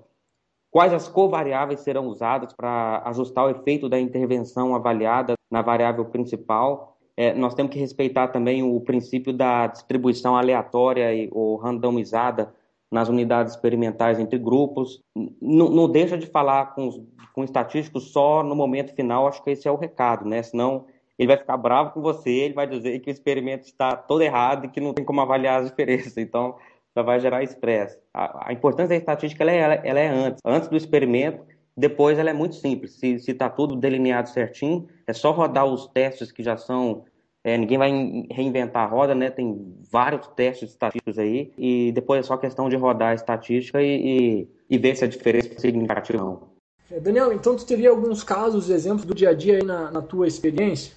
quais 0.73 0.93
as 0.93 1.07
covariáveis 1.07 1.81
serão 1.81 2.07
usadas 2.07 2.55
para 2.55 3.03
ajustar 3.05 3.45
o 3.45 3.51
efeito 3.51 3.91
da 3.91 4.01
intervenção 4.01 4.75
avaliada 4.75 5.35
na 5.51 5.61
variável 5.61 6.07
principal. 6.07 6.97
É, 7.15 7.35
nós 7.35 7.55
temos 7.55 7.71
que 7.71 7.79
respeitar 7.79 8.29
também 8.29 8.63
o 8.63 8.81
princípio 8.81 9.35
da 9.35 9.67
distribuição 9.67 10.35
aleatória 10.35 11.15
e, 11.15 11.29
ou 11.31 11.57
randomizada 11.57 12.55
nas 12.91 13.11
unidades 13.11 13.53
experimentais 13.53 14.19
entre 14.19 14.39
grupos. 14.39 15.03
Não, 15.41 15.69
não 15.69 15.91
deixa 15.91 16.17
de 16.17 16.27
falar 16.27 16.75
com, 16.75 17.07
com 17.35 17.45
estatísticos 17.45 18.11
só 18.11 18.43
no 18.43 18.57
momento 18.57 18.95
final, 18.95 19.29
acho 19.29 19.45
que 19.45 19.51
esse 19.51 19.69
é 19.69 19.71
o 19.71 19.77
recado, 19.77 20.27
né? 20.27 20.43
Senão 20.43 20.87
ele 21.19 21.29
vai 21.29 21.37
ficar 21.37 21.59
bravo 21.59 21.91
com 21.91 22.01
você, 22.01 22.31
ele 22.31 22.55
vai 22.55 22.67
dizer 22.67 22.99
que 23.01 23.11
o 23.11 23.13
experimento 23.13 23.67
está 23.67 23.95
todo 23.95 24.23
errado 24.23 24.65
e 24.65 24.69
que 24.69 24.81
não 24.81 24.95
tem 24.95 25.05
como 25.05 25.21
avaliar 25.21 25.61
as 25.61 25.69
diferenças. 25.69 26.17
Então, 26.17 26.57
já 26.97 27.03
vai 27.03 27.21
gerar 27.21 27.43
estresse. 27.43 27.99
A, 28.13 28.49
a, 28.49 28.53
importância 28.53 28.89
da 28.89 28.97
estatística 28.97 29.43
ela 29.43 29.75
é, 29.75 29.81
ela 29.85 30.01
é 30.01 30.09
antes, 30.09 30.41
antes 30.45 30.69
do 30.69 30.77
experimento, 30.77 31.45
depois 31.77 32.19
ela 32.19 32.31
é 32.31 32.33
muito 32.33 32.55
simples. 32.55 32.93
Se 32.93 33.17
está 33.17 33.49
tudo 33.49 33.77
delineado 33.77 34.29
certinho, 34.29 34.87
é 35.07 35.13
só 35.13 35.31
rodar 35.31 35.65
os 35.65 35.87
testes 35.89 36.31
que 36.31 36.43
já 36.43 36.57
são. 36.57 37.05
É, 37.45 37.59
ninguém 37.59 37.79
vai 37.79 37.91
reinventar 38.31 38.85
a 38.85 38.87
roda, 38.87 39.15
né? 39.15 39.31
Tem 39.31 39.75
vários 39.91 40.29
testes 40.29 40.71
estatísticos 40.71 41.19
aí, 41.19 41.53
e 41.59 41.91
depois 41.93 42.21
é 42.21 42.23
só 42.23 42.37
questão 42.37 42.69
de 42.69 42.77
rodar 42.77 43.11
a 43.11 43.15
estatística 43.15 43.83
e, 43.83 44.47
e, 44.47 44.49
e 44.71 44.79
ver 44.79 44.95
se 44.95 45.05
a 45.05 45.09
diferença 45.09 45.49
é 45.53 45.59
significativa 45.59 46.23
ou 46.23 46.31
não. 46.31 46.53
É, 46.89 47.01
Daniel, 47.01 47.33
então 47.33 47.57
tu 47.57 47.67
teria 47.67 47.91
alguns 47.91 48.23
casos, 48.23 48.71
exemplos 48.71 49.05
do 49.05 49.15
dia 49.15 49.31
a 49.31 49.35
dia 49.35 49.57
aí 49.57 49.65
na, 49.65 49.91
na 49.91 50.03
tua 50.03 50.29
experiência? 50.29 50.95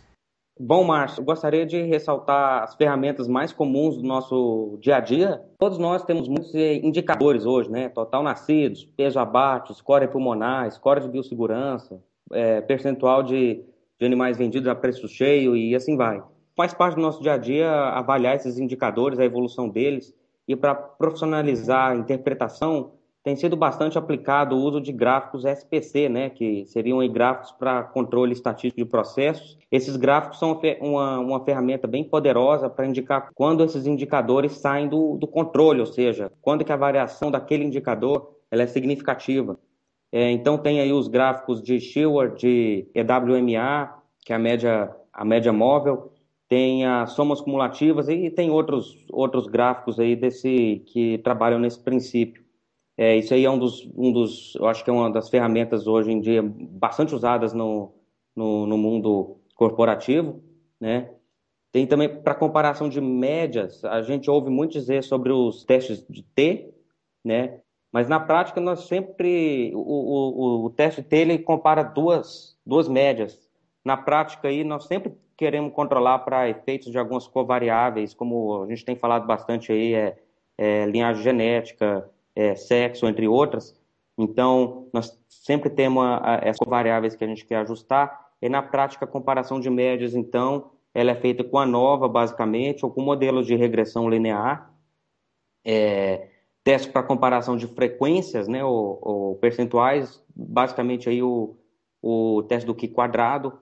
Bom, 0.57 0.85
Márcio, 0.85 1.21
gostaria 1.21 1.65
de 1.65 1.81
ressaltar 1.81 2.63
as 2.63 2.75
ferramentas 2.75 3.27
mais 3.27 3.51
comuns 3.51 3.97
do 3.97 4.03
nosso 4.03 4.77
dia 4.81 4.95
a 4.95 4.99
dia. 5.01 5.41
Todos 5.59 5.77
nós 5.77 6.05
temos 6.05 6.29
muitos 6.29 6.55
indicadores 6.55 7.45
hoje, 7.45 7.69
né? 7.69 7.89
Total 7.89 8.23
nascidos, 8.23 8.85
peso 8.95 9.19
abate, 9.19 9.75
score 9.75 10.07
pulmonar, 10.07 10.71
score 10.71 11.01
de 11.01 11.09
biossegurança, 11.09 12.01
é, 12.31 12.61
percentual 12.61 13.21
de, 13.21 13.65
de 13.99 14.05
animais 14.05 14.37
vendidos 14.37 14.69
a 14.69 14.73
preço 14.73 15.09
cheio 15.09 15.57
e 15.57 15.75
assim 15.75 15.97
vai. 15.97 16.23
Faz 16.55 16.73
parte 16.73 16.95
do 16.95 17.01
nosso 17.01 17.21
dia 17.21 17.33
a 17.33 17.37
dia 17.37 17.69
avaliar 17.69 18.37
esses 18.37 18.57
indicadores, 18.57 19.19
a 19.19 19.25
evolução 19.25 19.67
deles, 19.67 20.15
e 20.47 20.55
para 20.55 20.73
profissionalizar 20.73 21.91
a 21.91 21.95
interpretação, 21.97 22.93
tem 23.25 23.35
sido 23.35 23.57
bastante 23.57 23.97
aplicado 23.97 24.55
o 24.55 24.59
uso 24.61 24.79
de 24.79 24.91
gráficos 24.91 25.45
SPC, 25.45 26.07
né, 26.07 26.29
que 26.29 26.63
seriam 26.67 26.99
gráficos 27.11 27.51
para 27.53 27.81
controle 27.81 28.33
estatístico 28.33 28.77
de 28.77 28.85
processos. 28.85 29.57
Esses 29.71 29.97
gráficos 29.97 30.37
são 30.37 30.61
uma, 30.79 31.17
uma 31.17 31.43
ferramenta 31.43 31.87
bem 31.87 32.03
poderosa 32.03 32.69
para 32.69 32.85
indicar 32.85 33.31
quando 33.33 33.63
esses 33.63 33.87
indicadores 33.87 34.51
saem 34.51 34.87
do, 34.87 35.17
do 35.17 35.25
controle, 35.25 35.79
ou 35.79 35.87
seja, 35.87 36.31
quando 36.39 36.63
que 36.63 36.71
a 36.71 36.77
variação 36.77 37.31
daquele 37.31 37.63
indicador 37.63 38.29
ela 38.51 38.61
é 38.61 38.67
significativa. 38.67 39.57
É, 40.11 40.29
então 40.29 40.55
tem 40.55 40.79
aí 40.79 40.93
os 40.93 41.07
gráficos 41.07 41.63
de 41.63 41.79
Sheward, 41.79 42.39
de 42.39 42.87
EWMA, 42.93 43.91
que 44.23 44.33
é 44.33 44.35
a 44.35 44.39
média, 44.39 44.95
a 45.11 45.25
média 45.25 45.51
móvel, 45.51 46.11
tem 46.47 46.85
as 46.85 47.13
somas 47.13 47.41
cumulativas 47.41 48.07
e 48.07 48.29
tem 48.29 48.51
outros, 48.51 49.03
outros 49.11 49.47
gráficos 49.47 49.99
aí 49.99 50.15
desse 50.15 50.83
que 50.85 51.17
trabalham 51.23 51.57
nesse 51.57 51.79
princípio. 51.79 52.44
É, 52.97 53.17
isso 53.17 53.33
aí 53.33 53.43
é 53.43 53.49
um 53.49 53.59
dos, 53.59 53.89
um 53.95 54.11
dos, 54.11 54.55
eu 54.55 54.67
acho 54.67 54.83
que 54.83 54.89
é 54.89 54.93
uma 54.93 55.11
das 55.11 55.29
ferramentas 55.29 55.85
hoje 55.85 56.11
em 56.11 56.21
dia 56.21 56.41
bastante 56.43 57.13
usadas 57.13 57.53
no, 57.53 57.93
no, 58.35 58.65
no 58.65 58.77
mundo 58.77 59.37
corporativo, 59.55 60.41
né? 60.79 61.11
Tem 61.71 61.85
também 61.85 62.21
para 62.21 62.33
comparação 62.33 62.87
de 62.87 63.01
médias, 63.01 63.83
a 63.83 64.01
gente 64.01 64.29
ouve 64.29 64.49
muito 64.49 64.71
dizer 64.71 65.03
sobre 65.03 65.33
os 65.33 65.65
testes 65.65 66.05
de 66.09 66.23
T, 66.23 66.73
né? 67.23 67.59
Mas 67.91 68.07
na 68.07 68.19
prática 68.19 68.61
nós 68.61 68.87
sempre 68.87 69.73
o, 69.75 69.79
o, 69.79 70.65
o 70.65 70.69
teste 70.69 71.03
T 71.03 71.17
ele 71.17 71.39
compara 71.39 71.83
duas, 71.83 72.57
duas 72.65 72.87
médias. 72.87 73.49
Na 73.83 73.97
prática 73.97 74.47
aí 74.47 74.63
nós 74.63 74.85
sempre 74.85 75.13
queremos 75.37 75.73
controlar 75.73 76.19
para 76.19 76.49
efeitos 76.49 76.91
de 76.91 76.97
algumas 76.97 77.27
covariáveis, 77.27 78.13
como 78.13 78.63
a 78.63 78.67
gente 78.67 78.85
tem 78.85 78.95
falado 78.95 79.27
bastante 79.27 79.71
aí, 79.71 79.93
é, 79.93 80.17
é 80.57 80.85
linhagem 80.85 81.23
genética, 81.23 82.09
é, 82.35 82.55
sexo, 82.55 83.07
entre 83.07 83.27
outras. 83.27 83.79
Então, 84.17 84.87
nós 84.93 85.17
sempre 85.27 85.69
temos 85.69 86.03
a, 86.03 86.35
a, 86.35 86.35
essas 86.43 86.67
variáveis 86.67 87.15
que 87.15 87.23
a 87.23 87.27
gente 87.27 87.45
quer 87.45 87.57
ajustar. 87.57 88.25
E 88.41 88.49
na 88.49 88.61
prática, 88.61 89.05
a 89.05 89.07
comparação 89.07 89.59
de 89.59 89.69
médias, 89.69 90.13
então, 90.13 90.71
ela 90.93 91.11
é 91.11 91.15
feita 91.15 91.43
com 91.43 91.57
a 91.57 91.65
nova, 91.65 92.07
basicamente, 92.07 92.85
ou 92.85 92.91
com 92.91 93.01
modelos 93.01 93.45
de 93.47 93.55
regressão 93.55 94.09
linear. 94.09 94.73
É, 95.65 96.29
teste 96.63 96.89
para 96.89 97.03
comparação 97.03 97.55
de 97.55 97.67
frequências, 97.67 98.47
né, 98.47 98.63
ou, 98.63 98.99
ou, 99.01 99.35
percentuais, 99.35 100.23
basicamente 100.35 101.09
aí 101.09 101.21
o, 101.21 101.55
o 102.01 102.43
teste 102.43 102.65
do 102.65 102.73
Q 102.73 102.87
quadrado. 102.89 103.59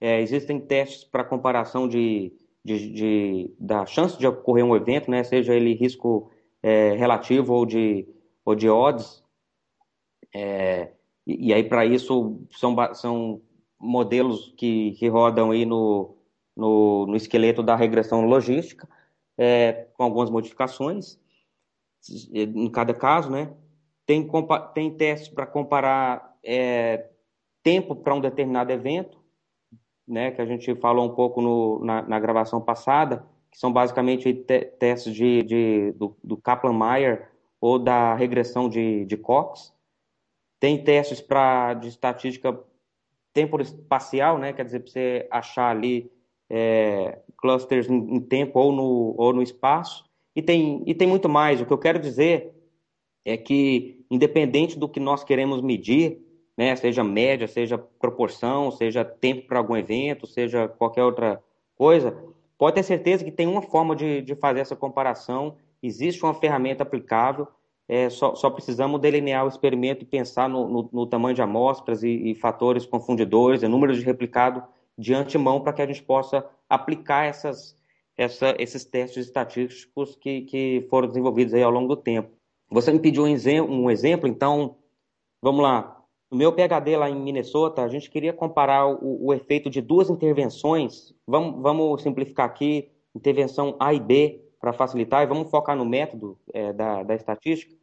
É, 0.00 0.20
existem 0.20 0.60
testes 0.60 1.04
para 1.04 1.24
comparação 1.24 1.88
de, 1.88 2.32
de, 2.64 2.92
de, 2.92 3.54
da 3.58 3.84
chance 3.84 4.16
de 4.18 4.26
ocorrer 4.26 4.64
um 4.64 4.76
evento, 4.76 5.10
né, 5.10 5.24
seja 5.24 5.54
ele 5.54 5.74
risco 5.74 6.30
é, 6.62 6.92
relativo 6.92 7.54
ou 7.54 7.66
de, 7.66 8.06
ou 8.44 8.54
de 8.54 8.68
odds. 8.68 9.24
É, 10.34 10.92
e, 11.26 11.48
e, 11.48 11.54
aí, 11.54 11.64
para 11.64 11.84
isso, 11.84 12.40
são, 12.50 12.76
são 12.94 13.42
modelos 13.78 14.52
que, 14.56 14.92
que 14.92 15.08
rodam 15.08 15.50
aí 15.50 15.64
no, 15.64 16.16
no, 16.56 17.06
no 17.06 17.16
esqueleto 17.16 17.62
da 17.62 17.76
regressão 17.76 18.26
logística, 18.26 18.88
é, 19.36 19.86
com 19.94 20.02
algumas 20.02 20.30
modificações 20.30 21.18
em 22.32 22.70
cada 22.70 22.94
caso, 22.94 23.30
né? 23.30 23.52
Tem, 24.06 24.26
tem 24.74 24.96
testes 24.96 25.28
para 25.28 25.46
comparar 25.46 26.36
é, 26.42 27.10
tempo 27.62 27.94
para 27.94 28.14
um 28.14 28.20
determinado 28.20 28.72
evento, 28.72 29.18
né? 30.06 30.30
Que 30.30 30.40
a 30.40 30.46
gente 30.46 30.74
falou 30.76 31.06
um 31.06 31.14
pouco 31.14 31.42
no, 31.42 31.84
na, 31.84 32.02
na 32.02 32.20
gravação 32.20 32.60
passada, 32.60 33.26
que 33.50 33.58
são 33.58 33.72
basicamente 33.72 34.32
te 34.32 34.60
testes 34.78 35.14
de, 35.14 35.42
de, 35.42 35.92
do, 35.92 36.16
do 36.22 36.36
Kaplan-Meier 36.36 37.30
ou 37.60 37.78
da 37.78 38.14
regressão 38.14 38.68
de, 38.68 39.04
de 39.04 39.16
Cox. 39.16 39.72
Tem 40.60 40.82
testes 40.82 41.20
para 41.20 41.74
de 41.74 41.88
estatística 41.88 42.58
tempo 43.32 43.60
espacial, 43.60 44.38
né? 44.38 44.52
quer 44.52 44.64
dizer, 44.64 44.80
para 44.80 44.90
você 44.90 45.28
achar 45.30 45.70
ali 45.70 46.10
é, 46.50 47.20
clusters 47.36 47.88
em, 47.88 48.16
em, 48.16 48.20
tempo 48.20 48.58
ou 48.58 48.72
no, 48.72 49.14
ou 49.16 49.32
no 49.32 49.42
espaço. 49.42 50.04
E 50.34 50.42
tem, 50.42 50.82
e 50.86 50.94
tem 50.94 51.06
muito 51.06 51.28
mais. 51.28 51.60
O 51.60 51.66
que 51.66 51.72
eu 51.72 51.78
quero 51.78 51.98
dizer 51.98 52.52
é 53.24 53.36
que, 53.36 54.04
independente 54.10 54.78
do 54.78 54.88
que 54.88 54.98
nós 54.98 55.22
queremos 55.22 55.60
medir, 55.60 56.20
né, 56.56 56.74
seja 56.74 57.04
média, 57.04 57.46
seja 57.46 57.78
proporção, 57.78 58.70
seja 58.70 59.04
tempo 59.04 59.46
para 59.46 59.58
algum 59.58 59.76
evento, 59.76 60.26
seja 60.26 60.66
qualquer 60.66 61.04
outra 61.04 61.42
coisa, 61.76 62.20
Pode 62.58 62.74
ter 62.74 62.82
certeza 62.82 63.24
que 63.24 63.30
tem 63.30 63.46
uma 63.46 63.62
forma 63.62 63.94
de, 63.94 64.20
de 64.20 64.34
fazer 64.34 64.60
essa 64.60 64.74
comparação, 64.74 65.56
existe 65.80 66.24
uma 66.24 66.34
ferramenta 66.34 66.82
aplicável, 66.82 67.46
é, 67.88 68.10
só, 68.10 68.34
só, 68.34 68.50
precisamos 68.50 69.00
delinear 69.00 69.46
o 69.46 69.48
experimento 69.48 70.02
e 70.02 70.06
pensar 70.06 70.48
no, 70.48 70.68
no, 70.68 70.90
no 70.92 71.06
tamanho 71.06 71.34
de 71.34 71.40
amostras 71.40 72.02
e, 72.02 72.08
e, 72.08 72.34
fatores 72.34 72.84
confundidores, 72.84 73.62
e 73.62 73.68
número 73.68 73.94
de 73.94 74.02
replicado 74.02 74.62
de 74.98 75.14
antemão 75.14 75.60
para 75.62 75.72
que 75.72 75.80
a 75.80 75.86
gente 75.86 76.02
possa 76.02 76.44
aplicar 76.68 77.24
essas, 77.24 77.74
essa, 78.14 78.54
esses 78.58 78.84
testes 78.84 79.26
estatísticos 79.26 80.16
que, 80.16 80.42
que 80.42 80.86
foram 80.90 81.08
desenvolvidos 81.08 81.54
aí 81.54 81.62
ao 81.62 81.70
longo 81.70 81.88
do 81.88 81.96
tempo. 81.96 82.30
Você 82.70 82.92
me 82.92 82.98
pediu 82.98 83.24
um, 83.24 83.84
um 83.84 83.90
exemplo, 83.90 84.28
então 84.28 84.76
vamos 85.40 85.62
lá. 85.62 85.97
No 86.30 86.36
meu 86.36 86.52
PhD 86.52 86.96
lá 86.96 87.08
em 87.08 87.18
Minnesota, 87.18 87.82
a 87.82 87.88
gente 87.88 88.10
queria 88.10 88.32
comparar 88.32 88.86
o, 88.86 89.26
o 89.26 89.32
efeito 89.32 89.70
de 89.70 89.80
duas 89.80 90.10
intervenções. 90.10 91.14
Vamos, 91.26 91.62
vamos, 91.62 92.02
simplificar 92.02 92.44
aqui, 92.46 92.90
intervenção 93.14 93.76
A 93.80 93.94
e 93.94 94.00
B 94.00 94.44
para 94.60 94.72
facilitar, 94.72 95.22
e 95.22 95.26
vamos 95.26 95.50
focar 95.50 95.76
no 95.76 95.84
método 95.84 96.38
é, 96.52 96.72
da, 96.72 97.02
da, 97.02 97.14
estatística. 97.14 97.74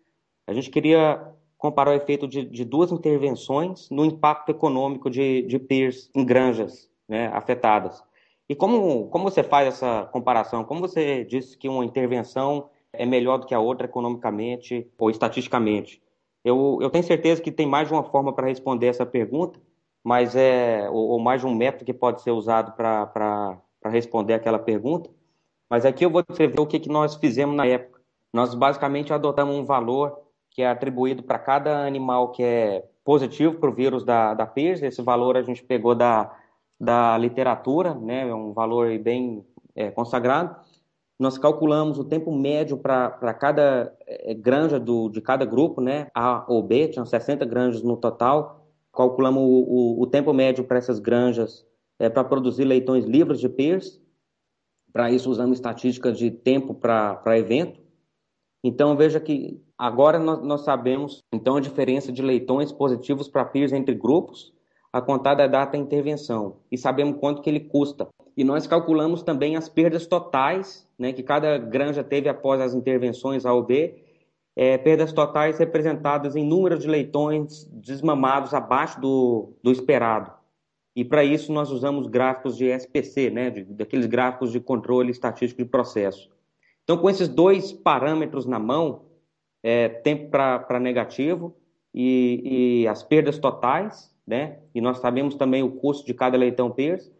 A 0.45 0.53
gente 0.53 0.69
queria 0.69 1.33
comparar 1.57 1.91
o 1.91 1.95
efeito 1.95 2.27
de, 2.27 2.45
de 2.45 2.63
duas 2.63 2.91
intervenções 2.91 3.89
no 3.89 4.05
impacto 4.05 4.49
econômico 4.49 5.09
de, 5.09 5.41
de 5.43 5.57
peers 5.57 6.11
em 6.13 6.23
granjas 6.23 6.89
né, 7.07 7.27
afetadas. 7.33 8.03
E 8.47 8.53
como, 8.53 9.07
como 9.07 9.23
você 9.23 9.41
faz 9.41 9.69
essa 9.69 10.07
comparação? 10.11 10.63
Como 10.63 10.81
você 10.81 11.23
disse 11.23 11.57
que 11.57 11.67
uma 11.67 11.83
intervenção 11.83 12.69
é 12.93 13.05
melhor 13.05 13.37
do 13.37 13.47
que 13.47 13.55
a 13.55 13.59
outra 13.59 13.87
economicamente 13.87 14.87
ou 14.99 15.09
estatisticamente? 15.09 16.01
Eu, 16.45 16.77
eu 16.79 16.91
tenho 16.91 17.03
certeza 17.03 17.41
que 17.41 17.51
tem 17.51 17.65
mais 17.65 17.87
de 17.87 17.93
uma 17.95 18.03
forma 18.03 18.31
para 18.31 18.47
responder 18.47 18.85
essa 18.85 19.03
pergunta, 19.03 19.59
mas 20.03 20.35
é 20.35 20.87
ou, 20.91 21.09
ou, 21.09 21.19
mais 21.19 21.41
de 21.41 21.47
um 21.47 21.55
método 21.55 21.85
que 21.85 21.93
pode 21.93 22.21
ser 22.21 22.29
usado 22.29 22.73
para 22.73 23.59
responder 23.85 24.35
aquela 24.35 24.59
pergunta. 24.59 25.09
Mas 25.67 25.85
aqui 25.85 26.05
eu 26.05 26.11
vou 26.11 26.21
descrever 26.21 26.59
o 26.59 26.67
que, 26.67 26.79
que 26.79 26.87
nós 26.87 27.15
fizemos 27.15 27.55
na 27.55 27.65
época. 27.65 27.99
Nós 28.31 28.53
basicamente 28.53 29.11
adotamos 29.11 29.55
um 29.55 29.65
valor 29.65 30.19
que 30.51 30.61
é 30.61 30.69
atribuído 30.69 31.23
para 31.23 31.39
cada 31.39 31.83
animal 31.83 32.31
que 32.31 32.43
é 32.43 32.87
positivo 33.03 33.55
para 33.55 33.69
o 33.69 33.73
vírus 33.73 34.03
da, 34.03 34.35
da. 34.35 34.51
Esse 34.55 35.01
valor 35.01 35.35
a 35.35 35.41
gente 35.41 35.63
pegou 35.63 35.95
da, 35.95 36.31
da 36.79 37.17
literatura, 37.17 37.95
né? 37.95 38.29
é 38.29 38.35
um 38.35 38.53
valor 38.53 38.95
bem 38.99 39.43
é, 39.75 39.89
consagrado 39.89 40.55
nós 41.17 41.37
calculamos 41.37 41.97
o 41.97 42.03
tempo 42.03 42.31
médio 42.35 42.77
para 42.77 43.33
cada 43.33 43.95
é, 44.05 44.33
granja 44.33 44.79
do, 44.79 45.09
de 45.09 45.21
cada 45.21 45.45
grupo, 45.45 45.79
né? 45.79 46.07
A 46.13 46.45
ou 46.47 46.61
B, 46.61 46.89
tinham 46.89 47.05
60 47.05 47.45
granjas 47.45 47.81
no 47.81 47.95
total. 47.95 48.67
Calculamos 48.93 49.41
o, 49.41 49.45
o, 49.45 50.01
o 50.01 50.07
tempo 50.07 50.33
médio 50.33 50.65
para 50.65 50.77
essas 50.77 50.99
granjas 50.99 51.65
é, 51.97 52.09
para 52.09 52.23
produzir 52.23 52.65
leitões 52.65 53.05
livres 53.05 53.39
de 53.39 53.47
PIRS. 53.47 54.01
Para 54.91 55.09
isso, 55.09 55.29
usamos 55.29 55.57
estatística 55.57 56.11
de 56.11 56.31
tempo 56.31 56.73
para 56.73 57.37
evento. 57.37 57.81
Então, 58.63 58.95
veja 58.97 59.19
que 59.19 59.61
agora 59.77 60.19
nós, 60.19 60.41
nós, 60.41 60.61
sabemos 60.61 61.23
então 61.33 61.57
a 61.57 61.61
diferença 61.61 62.11
de 62.11 62.21
leitões 62.21 62.71
positivos 62.71 63.27
para 63.29 63.45
PIRS 63.45 63.73
entre 63.73 63.93
grupos, 63.93 64.53
a 64.91 65.01
contar 65.01 65.35
da 65.35 65.47
data 65.47 65.73
da 65.73 65.77
intervenção, 65.77 66.57
e 66.71 66.77
sabemos 66.77 67.19
quanto 67.19 67.41
que 67.41 67.49
ele 67.49 67.59
custa. 67.59 68.07
E 68.35 68.43
nós 68.43 68.65
calculamos 68.65 69.23
também 69.23 69.55
as 69.55 69.67
perdas 69.69 70.07
totais 70.07 70.84
né, 70.97 71.13
que 71.13 71.23
cada 71.23 71.57
granja 71.57 72.03
teve 72.03 72.29
após 72.29 72.61
as 72.61 72.73
intervenções 72.73 73.45
A 73.45 73.53
ou 73.53 73.63
B, 73.63 74.03
é, 74.55 74.77
perdas 74.77 75.11
totais 75.11 75.59
representadas 75.59 76.35
em 76.35 76.45
número 76.45 76.77
de 76.77 76.87
leitões 76.87 77.65
desmamados 77.71 78.53
abaixo 78.53 78.99
do, 79.01 79.53
do 79.61 79.71
esperado. 79.71 80.31
E 80.95 81.03
para 81.03 81.23
isso 81.23 81.51
nós 81.51 81.71
usamos 81.71 82.07
gráficos 82.07 82.55
de 82.55 82.65
SPC, 82.67 83.29
né, 83.29 83.49
de, 83.49 83.63
daqueles 83.65 84.05
gráficos 84.05 84.51
de 84.51 84.59
controle 84.59 85.11
estatístico 85.11 85.61
de 85.61 85.69
processo. 85.69 86.29
Então, 86.83 86.97
com 86.97 87.09
esses 87.09 87.27
dois 87.27 87.73
parâmetros 87.73 88.45
na 88.45 88.59
mão, 88.59 89.05
é, 89.61 89.89
tempo 89.89 90.29
para 90.29 90.79
negativo 90.79 91.55
e, 91.91 92.83
e 92.83 92.87
as 92.87 93.01
perdas 93.01 93.39
totais, 93.39 94.15
né? 94.25 94.59
E 94.73 94.79
nós 94.79 94.99
sabemos 94.99 95.33
também 95.33 95.63
o 95.63 95.71
custo 95.71 96.05
de 96.05 96.13
cada 96.13 96.37
leitão 96.37 96.69
PERS. 96.69 97.11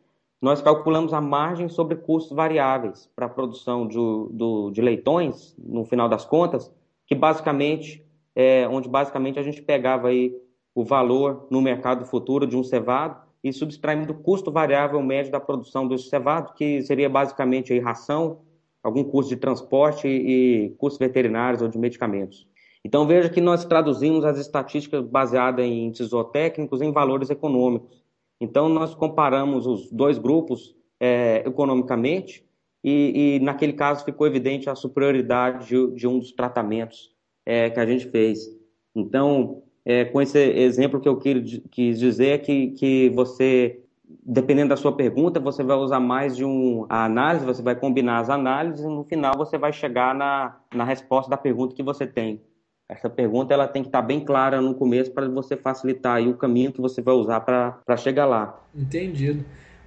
Nós 0.46 0.62
calculamos 0.62 1.12
a 1.12 1.20
margem 1.20 1.68
sobre 1.68 1.96
custos 1.96 2.36
variáveis 2.36 3.10
para 3.16 3.26
a 3.26 3.30
produção 3.30 3.88
de, 3.88 3.96
do, 3.96 4.70
de 4.70 4.80
leitões, 4.80 5.56
no 5.58 5.84
final 5.84 6.08
das 6.08 6.24
contas, 6.24 6.72
que 7.08 7.16
basicamente, 7.16 8.06
é, 8.36 8.68
onde 8.68 8.88
basicamente 8.88 9.40
a 9.40 9.42
gente 9.42 9.60
pegava 9.60 10.10
aí 10.10 10.40
o 10.76 10.84
valor 10.84 11.48
no 11.50 11.64
mercado 11.64 12.06
futuro 12.06 12.46
de 12.46 12.56
um 12.56 12.64
cevado 12.64 13.20
e 13.44 13.52
subtraindo 13.52 14.14
o 14.14 14.18
custo 14.18 14.52
variável 14.52 15.02
médio 15.02 15.32
da 15.32 15.40
produção 15.40 15.88
do 15.88 15.98
cevado, 15.98 16.54
que 16.54 16.80
seria 16.84 17.10
basicamente 17.10 17.74
aí 17.74 17.80
ração, 17.80 18.42
algum 18.84 19.04
custo 19.04 19.34
de 19.34 19.42
transporte 19.42 20.08
e, 20.08 20.66
e 20.68 20.70
custos 20.78 21.00
veterinários 21.00 21.64
ou 21.64 21.68
de 21.68 21.80
medicamentos. 21.80 22.48
Então 22.84 23.08
veja 23.08 23.30
que 23.30 23.42
nós 23.42 23.66
traduzimos 23.66 24.24
as 24.24 24.38
estatísticas 24.38 25.04
baseadas 25.08 25.66
em 25.66 25.88
índices 25.88 26.10
zootécnicos 26.10 26.84
em 26.84 26.92
valores 26.92 27.32
econômicos. 27.32 28.05
Então 28.40 28.70
nós 28.70 28.94
comparamos 28.94 29.66
os 29.66 29.92
dois 29.92 30.18
grupos 30.18 30.76
é, 31.00 31.44
economicamente 31.46 32.46
e, 32.84 33.38
e, 33.38 33.40
naquele 33.44 33.74
caso 33.74 34.06
ficou 34.06 34.28
evidente 34.28 34.70
a 34.70 34.76
superioridade 34.76 35.68
de, 35.68 35.96
de 35.96 36.08
um 36.08 36.20
dos 36.20 36.32
tratamentos 36.32 37.16
é, 37.46 37.70
que 37.70 37.80
a 37.80 37.86
gente 37.86 38.10
fez. 38.10 38.48
Então, 38.94 39.64
é, 39.84 40.06
com 40.06 40.22
esse 40.22 40.38
exemplo 40.38 41.00
que 41.00 41.10
eu 41.10 41.18
quis 41.18 42.00
dizer 42.00 42.28
é 42.28 42.38
que, 42.38 42.72
que 42.72 43.10
você 43.10 43.82
dependendo 44.24 44.70
da 44.70 44.78
sua 44.78 44.96
pergunta, 44.96 45.40
você 45.40 45.64
vai 45.64 45.78
usar 45.78 46.00
mais 46.00 46.36
de 46.36 46.46
um 46.46 46.86
a 46.90 47.06
análise, 47.06 47.46
você 47.46 47.62
vai 47.62 47.76
combinar 47.76 48.20
as 48.20 48.30
análises 48.30 48.86
e 48.86 48.88
no 48.88 49.04
final 49.04 49.34
você 49.38 49.58
vai 49.58 49.74
chegar 49.74 50.14
na, 50.14 50.58
na 50.74 50.84
resposta 50.84 51.30
da 51.30 51.38
pergunta 51.38 51.76
que 51.76 51.84
você 51.84 52.06
tem. 52.06 52.42
Essa 52.88 53.10
pergunta 53.10 53.54
ela 53.54 53.68
tem 53.68 53.82
que 53.82 53.90
estar 53.90 54.02
bem 54.02 54.24
clara 54.24 54.62
no 54.62 54.76
começo 54.76 55.12
para 55.12 55.28
você 55.28 55.58
facilitar 55.58 56.18
aí 56.18 56.28
o 56.28 56.38
caminho 56.38 56.72
que 56.72 56.80
você 56.80 57.02
vai 57.02 57.16
usar 57.16 57.42
para 57.42 57.98
chegar 57.98 58.26
lá. 58.26 58.64
Entendido. 58.76 59.44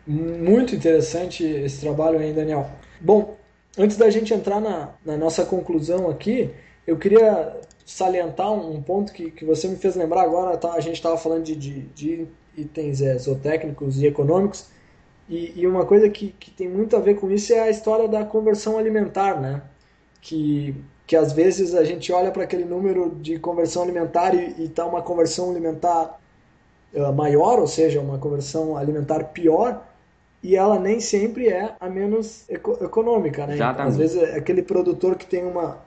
Muito 0.06 0.74
interessante 0.74 1.44
esse 1.44 1.80
trabalho 1.80 2.18
aí, 2.18 2.32
Daniel. 2.32 2.68
Bom, 3.00 3.37
antes 3.78 3.96
da 3.96 4.11
gente 4.11 4.34
entrar 4.34 4.61
na, 4.61 4.94
na 5.04 5.16
nossa 5.16 5.44
conclusão 5.44 6.11
aqui, 6.11 6.50
eu 6.87 6.96
queria 6.96 7.56
salientar 7.84 8.52
um 8.52 8.82
ponto 8.82 9.12
que, 9.12 9.30
que 9.30 9.44
você 9.44 9.68
me 9.68 9.76
fez 9.76 9.94
lembrar 9.94 10.22
agora. 10.22 10.56
Tá, 10.56 10.72
a 10.72 10.80
gente 10.80 10.96
estava 10.96 11.16
falando 11.16 11.44
de, 11.44 11.54
de, 11.54 11.82
de 11.94 12.26
itens 12.56 13.00
é, 13.00 13.16
zootécnicos 13.16 14.00
e 14.02 14.06
econômicos, 14.06 14.70
e, 15.28 15.61
e, 15.61 15.66
uma 15.66 15.84
coisa 15.84 16.08
que, 16.08 16.34
que 16.40 16.50
tem 16.50 16.68
muito 16.68 16.96
a 16.96 17.00
ver 17.00 17.16
com 17.16 17.30
isso 17.30 17.52
é 17.52 17.61
a 17.61 17.70
história 17.70 18.08
da 18.08 18.24
conversão 18.24 18.78
alimentar, 18.78 19.38
né? 19.38 19.62
Que 20.22 20.74
que 21.08 21.16
às 21.16 21.32
vezes 21.32 21.74
a 21.74 21.82
gente 21.84 22.12
olha 22.12 22.30
para 22.30 22.44
aquele 22.44 22.66
número 22.66 23.16
de 23.18 23.38
conversão 23.38 23.82
alimentar 23.82 24.34
e 24.34 24.64
está 24.64 24.84
uma 24.84 25.00
conversão 25.00 25.50
alimentar 25.50 26.20
uh, 26.92 27.10
maior, 27.14 27.58
ou 27.58 27.66
seja, 27.66 27.98
uma 27.98 28.18
conversão 28.18 28.76
alimentar 28.76 29.24
pior, 29.24 29.82
e 30.42 30.54
ela 30.54 30.78
nem 30.78 31.00
sempre 31.00 31.48
é 31.48 31.74
a 31.80 31.88
menos 31.88 32.44
eco 32.50 32.72
econômica, 32.84 33.46
né? 33.46 33.56
Às 33.78 33.96
vezes 33.96 34.22
é 34.22 34.36
aquele 34.36 34.62
produtor 34.62 35.16
que 35.16 35.24
tem 35.24 35.46
uma 35.46 35.78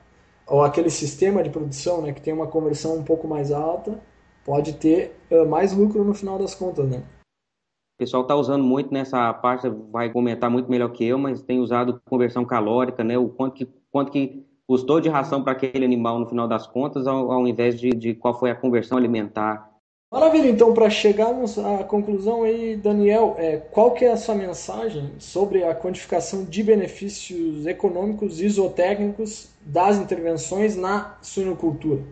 ou 0.48 0.64
aquele 0.64 0.90
sistema 0.90 1.44
de 1.44 1.52
produção, 1.52 2.02
né, 2.02 2.12
que 2.12 2.22
tem 2.22 2.34
uma 2.34 2.48
conversão 2.48 2.98
um 2.98 3.04
pouco 3.04 3.26
mais 3.28 3.52
alta, 3.52 3.98
pode 4.44 4.74
ter 4.74 5.16
uh, 5.30 5.48
mais 5.48 5.72
lucro 5.72 6.04
no 6.04 6.16
final 6.16 6.40
das 6.40 6.56
contas, 6.56 6.90
né? 6.90 6.98
O 6.98 8.00
pessoal 8.00 8.24
está 8.24 8.36
usando 8.36 8.64
muito 8.64 8.92
nessa 8.92 9.32
parte, 9.36 9.70
vai 9.92 10.12
comentar 10.12 10.50
muito 10.50 10.70
melhor 10.70 10.92
que 10.92 11.06
eu, 11.06 11.20
mas 11.20 11.44
tem 11.44 11.60
usado 11.60 12.02
conversão 12.10 12.44
calórica, 12.44 13.04
né? 13.04 13.20
O 13.20 13.30
quanto 13.30 13.54
que, 13.54 13.70
quanto 13.92 14.12
que 14.12 14.50
custou 14.72 15.02
de 15.02 15.10
ração 15.10 15.44
para 15.44 15.52
aquele 15.52 15.84
animal 15.84 16.18
no 16.18 16.26
final 16.26 16.48
das 16.48 16.66
contas, 16.66 17.06
ao, 17.06 17.30
ao 17.30 17.46
invés 17.46 17.78
de, 17.78 17.90
de 17.90 18.16
qual 18.16 18.34
foi 18.40 18.50
a 18.50 18.56
conversão 18.56 18.98
alimentar. 18.98 19.70
Maravilha, 20.10 20.48
então, 20.48 20.74
para 20.74 20.90
chegarmos 20.90 21.60
à 21.60 21.84
conclusão 21.84 22.44
aí, 22.44 22.78
Daniel, 22.78 23.36
é, 23.38 23.58
qual 23.58 23.92
que 23.92 24.06
é 24.06 24.14
a 24.14 24.16
sua 24.16 24.34
mensagem 24.34 25.12
sobre 25.20 25.66
a 25.66 25.76
quantificação 25.76 26.46
de 26.46 26.64
benefícios 26.64 27.68
econômicos 27.68 28.40
e 28.40 28.48
zootécnicos 28.48 29.50
das 29.66 29.98
intervenções 29.98 30.78
na 30.78 31.18
suinocultura? 31.22 32.04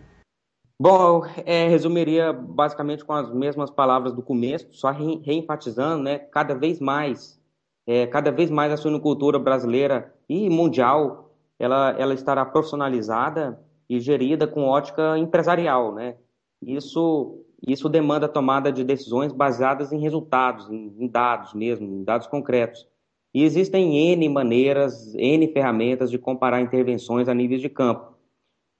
Bom, 0.78 1.24
é, 1.46 1.66
resumiria 1.66 2.30
basicamente 2.30 3.06
com 3.06 3.14
as 3.14 3.32
mesmas 3.32 3.70
palavras 3.70 4.12
do 4.12 4.20
começo, 4.20 4.68
só 4.70 4.90
re, 4.90 5.18
reenfatizando, 5.24 6.02
né, 6.02 6.18
cada 6.18 6.54
vez 6.54 6.78
mais, 6.78 7.40
é, 7.86 8.06
cada 8.06 8.30
vez 8.30 8.50
mais 8.50 8.70
a 8.70 8.76
suinocultura 8.76 9.38
brasileira 9.38 10.12
e 10.28 10.50
mundial 10.50 11.29
ela, 11.60 11.94
ela 11.98 12.14
estará 12.14 12.44
profissionalizada 12.44 13.60
e 13.86 14.00
gerida 14.00 14.46
com 14.46 14.64
ótica 14.64 15.18
empresarial, 15.18 15.94
né? 15.94 16.16
Isso, 16.62 17.44
isso 17.66 17.86
demanda 17.86 18.26
tomada 18.26 18.72
de 18.72 18.82
decisões 18.82 19.30
baseadas 19.30 19.92
em 19.92 20.00
resultados, 20.00 20.70
em, 20.70 20.94
em 20.98 21.06
dados 21.06 21.52
mesmo, 21.52 21.86
em 21.86 22.02
dados 22.02 22.26
concretos. 22.26 22.88
E 23.34 23.44
existem 23.44 24.12
N 24.12 24.26
maneiras, 24.30 25.14
N 25.14 25.46
ferramentas 25.52 26.10
de 26.10 26.18
comparar 26.18 26.62
intervenções 26.62 27.28
a 27.28 27.34
níveis 27.34 27.60
de 27.60 27.68
campo. 27.68 28.14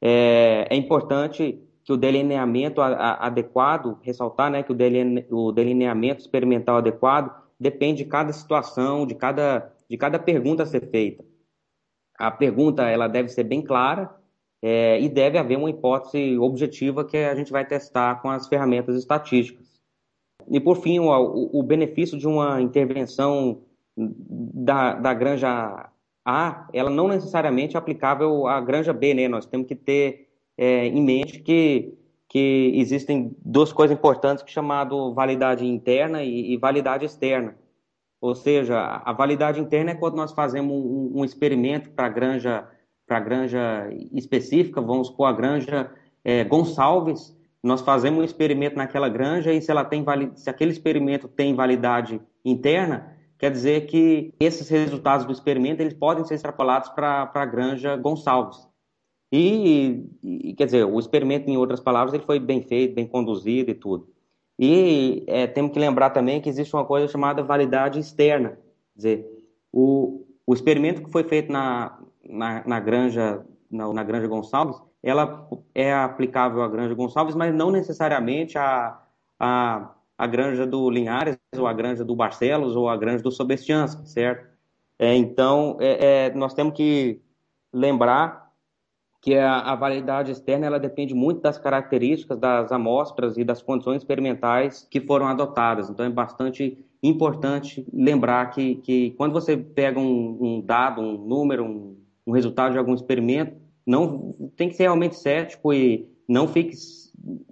É, 0.01 0.67
é 0.71 0.75
importante 0.75 1.63
que 1.85 1.93
o 1.93 1.99
delineamento 1.99 2.81
a, 2.81 2.89
a, 2.89 3.27
adequado, 3.27 3.99
ressaltar 4.01 4.51
né, 4.51 4.63
que 4.63 4.73
o, 4.73 4.75
deline, 4.75 5.27
o 5.31 5.53
delineamento 5.53 6.21
experimental 6.21 6.79
adequado 6.79 7.31
depende 7.59 8.05
de 8.05 8.11
cada 8.11 8.33
situação, 8.33 9.07
de 9.07 9.15
cada, 9.15 9.71
de 9.89 9.99
cada 9.99 10.19
pergunta 10.19 10.63
a 10.63 10.67
ser 10.67 10.89
feita 10.91 11.30
a 12.21 12.31
pergunta 12.31 12.83
ela 12.89 13.09
deve 13.09 13.31
ser 13.31 13.45
bem 13.45 13.63
clara 13.63 14.15
é, 14.63 15.01
e 15.01 15.09
deve 15.09 15.39
haver 15.39 15.57
uma 15.57 15.71
hipótese 15.71 16.37
objetiva 16.39 17.05
que 17.05 17.17
a 17.17 17.35
gente 17.35 17.51
vai 17.51 17.65
testar 17.65 18.21
com 18.21 18.29
as 18.29 18.47
ferramentas 18.47 18.95
estatísticas. 18.95 19.81
E, 20.51 20.61
por 20.61 20.77
fim, 20.77 20.99
o, 20.99 21.51
o 21.59 21.63
benefício 21.63 22.19
de 22.19 22.27
uma 22.27 22.61
intervenção 22.61 23.63
da, 23.97 24.95
da 24.95 25.15
granja 25.15 25.89
A, 26.25 26.69
ela 26.75 26.91
não 26.91 27.09
necessariamente 27.09 27.77
é 27.77 27.79
aplicável 27.79 28.47
à 28.47 28.61
granja 28.61 28.93
B, 28.93 29.15
né? 29.15 29.29
Nós 29.29 29.47
temos 29.47 29.67
que 29.67 29.75
ter 29.75 30.29
é, 30.59 30.87
em 30.87 31.03
mente 31.03 31.41
que, 31.41 31.95
que 32.29 32.73
existem 32.75 33.35
duas 33.43 33.73
coisas 33.73 33.97
importantes 33.97 34.45
que 34.45 34.51
chamado 34.51 35.15
validade 35.15 35.67
interna 35.67 36.23
e, 36.23 36.53
e 36.53 36.57
validade 36.59 37.07
externa. 37.07 37.57
Ou 38.21 38.35
seja, 38.35 38.79
a 38.79 39.13
validade 39.13 39.61
interna 39.61 39.93
é 39.93 39.95
quando 39.95 40.17
nós 40.17 40.33
fazemos 40.33 40.73
um, 40.73 41.21
um 41.21 41.25
experimento 41.25 41.91
para 41.91 42.07
a 42.07 42.09
granja, 42.11 42.69
granja 43.09 43.89
específica, 44.13 44.81
vamos 44.81 45.09
supor 45.09 45.27
a 45.27 45.33
granja 45.33 45.91
é, 46.23 46.45
Gonçalves, 46.45 47.35
nós 47.63 47.81
fazemos 47.81 48.21
um 48.21 48.25
experimento 48.25 48.77
naquela 48.77 49.09
granja 49.09 49.53
e 49.53 49.61
se, 49.61 49.71
ela 49.71 49.85
tem, 49.85 50.05
se 50.35 50.49
aquele 50.49 50.71
experimento 50.71 51.29
tem 51.29 51.55
validade 51.55 52.21
interna, 52.45 53.15
quer 53.39 53.51
dizer 53.51 53.87
que 53.87 54.35
esses 54.41 54.69
resultados 54.69 55.27
do 55.27 55.33
experimento 55.33 55.83
eles 55.83 55.95
podem 55.95 56.25
ser 56.25 56.35
extrapolados 56.35 56.89
para 56.91 57.31
a 57.35 57.47
granja 57.47 57.97
Gonçalves. 57.97 58.69
E, 59.33 60.05
e, 60.23 60.55
quer 60.55 60.65
dizer, 60.65 60.85
o 60.85 60.99
experimento, 60.99 61.49
em 61.49 61.57
outras 61.57 61.81
palavras, 61.81 62.13
ele 62.13 62.25
foi 62.25 62.41
bem 62.41 62.63
feito, 62.63 62.95
bem 62.95 63.07
conduzido 63.07 63.71
e 63.71 63.75
tudo. 63.75 64.09
E 64.63 65.25
é, 65.27 65.47
temos 65.47 65.73
que 65.73 65.79
lembrar 65.79 66.11
também 66.11 66.39
que 66.39 66.49
existe 66.51 66.77
uma 66.77 66.85
coisa 66.85 67.09
chamada 67.09 67.43
validade 67.43 67.99
externa. 67.99 68.59
Quer 68.93 68.97
dizer, 68.97 69.47
o, 69.73 70.27
o 70.47 70.53
experimento 70.53 71.03
que 71.03 71.11
foi 71.11 71.25
feito 71.25 71.51
na, 71.51 71.99
na, 72.29 72.63
na 72.67 72.79
granja 72.79 73.43
na, 73.71 73.91
na, 73.91 74.05
granja 74.05 74.27
Gonçalves, 74.27 74.77
ela 75.03 75.49
é 75.75 75.95
aplicável 75.95 76.63
à 76.63 76.69
granja 76.69 76.95
Gonçalves, 76.95 77.35
mas 77.35 77.55
não 77.55 77.71
necessariamente 77.71 78.59
à, 78.59 79.01
à, 79.39 79.95
à 80.19 80.27
granja 80.27 80.67
do 80.67 80.91
Linhares, 80.91 81.39
ou 81.57 81.67
à 81.67 81.73
granja 81.73 82.05
do 82.05 82.15
Barcelos, 82.15 82.77
ou 82.77 82.87
à 82.87 82.99
granja 82.99 83.23
do 83.23 83.33
Sobestianski, 83.33 84.07
certo? 84.07 84.47
É, 84.99 85.15
então, 85.15 85.79
é, 85.81 86.27
é, 86.27 86.35
nós 86.35 86.53
temos 86.53 86.75
que 86.75 87.19
lembrar 87.73 88.50
que 89.21 89.37
a, 89.37 89.61
a, 89.61 89.75
validade 89.75 90.33
externa 90.33 90.67
ela 90.67 90.81
depende 90.81 91.15
muito 91.15 91.43
das 91.43 91.59
características 91.59 92.39
das 92.39 92.73
amostras 92.73 93.37
e 93.37 93.45
das 93.45 93.61
condições 93.61 93.99
experimentais 93.99 94.87
que 94.91 95.01
foram 95.01 95.27
adotadas. 95.27 95.91
Então 95.91 96.07
é 96.07 96.11
bastante 96.11 96.79
importante 97.03 97.87
lembrar 97.93 98.51
que, 98.51 98.77
que 98.77 99.11
quando 99.13 99.33
você 99.33 99.57
pega 99.57 99.99
um, 99.99 100.39
um 100.41 100.61
dado, 100.61 101.03
um 101.03 101.19
número, 101.19 101.65
um, 101.65 101.97
um, 102.27 102.33
resultado 102.33 102.73
de 102.73 102.79
algum 102.79 102.95
experimento, 102.95 103.57
não 103.87 104.35
tem 104.57 104.69
que 104.69 104.75
ser 104.75 104.85
realmente 104.85 105.17
cético 105.17 105.73
e 105.73 106.09
não 106.29 106.49
fique 106.49 106.75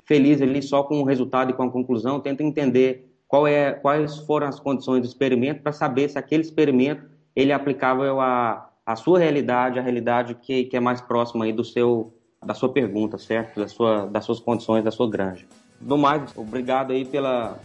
feliz 0.06 0.40
ali 0.40 0.62
só 0.62 0.82
com 0.82 1.00
o 1.00 1.04
resultado 1.04 1.50
e 1.50 1.54
com 1.54 1.64
a 1.64 1.70
conclusão. 1.70 2.20
Tenta 2.20 2.42
entender 2.42 3.10
qual 3.26 3.46
é, 3.46 3.72
quais 3.72 4.16
foram 4.18 4.46
as 4.46 4.58
condições 4.58 5.02
do 5.02 5.06
experimento 5.06 5.62
para 5.62 5.72
saber 5.72 6.08
se 6.08 6.18
aquele 6.18 6.42
experimento 6.42 7.04
ele 7.36 7.52
é 7.52 7.54
aplicável 7.54 8.20
a 8.20 8.67
a 8.88 8.96
sua 8.96 9.18
realidade, 9.18 9.78
a 9.78 9.82
realidade 9.82 10.34
que, 10.34 10.64
que 10.64 10.74
é 10.74 10.80
mais 10.80 10.98
próxima 10.98 11.44
aí 11.44 11.52
do 11.52 11.62
seu, 11.62 12.10
da 12.42 12.54
sua 12.54 12.70
pergunta, 12.70 13.18
certo? 13.18 13.60
Da 13.60 13.68
sua, 13.68 14.06
das 14.06 14.24
suas 14.24 14.40
condições, 14.40 14.82
da 14.82 14.90
sua 14.90 15.10
granja. 15.10 15.44
No 15.78 15.98
mais, 15.98 16.34
obrigado 16.34 16.94
aí 16.94 17.04
pela, 17.04 17.58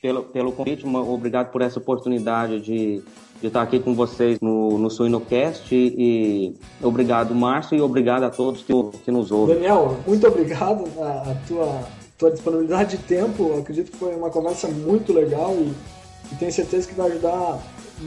pelo, 0.00 0.22
pelo 0.22 0.52
convite, 0.52 0.86
obrigado 0.86 1.50
por 1.50 1.60
essa 1.60 1.80
oportunidade 1.80 2.60
de, 2.60 3.02
de 3.40 3.48
estar 3.48 3.62
aqui 3.62 3.80
com 3.80 3.94
vocês 3.96 4.38
no, 4.38 4.78
no 4.78 4.88
Suinocast 4.88 5.74
e, 5.74 6.54
e 6.80 6.86
obrigado, 6.86 7.34
Márcio, 7.34 7.76
e 7.76 7.80
obrigado 7.80 8.22
a 8.22 8.30
todos 8.30 8.62
que, 8.62 8.72
que 9.04 9.10
nos 9.10 9.32
ouvem. 9.32 9.56
Daniel, 9.56 9.98
muito 10.06 10.24
obrigado. 10.24 10.84
A, 11.02 11.34
tua 11.48 11.84
tua 12.16 12.30
disponibilidade 12.30 12.96
de 12.96 13.02
tempo. 13.02 13.58
Acredito 13.58 13.90
que 13.90 13.96
foi 13.96 14.14
uma 14.14 14.30
conversa 14.30 14.68
muito 14.68 15.12
legal 15.12 15.52
e, 15.54 15.72
e 16.32 16.36
tenho 16.36 16.52
certeza 16.52 16.86
que 16.86 16.94
vai 16.94 17.10
ajudar 17.10 17.58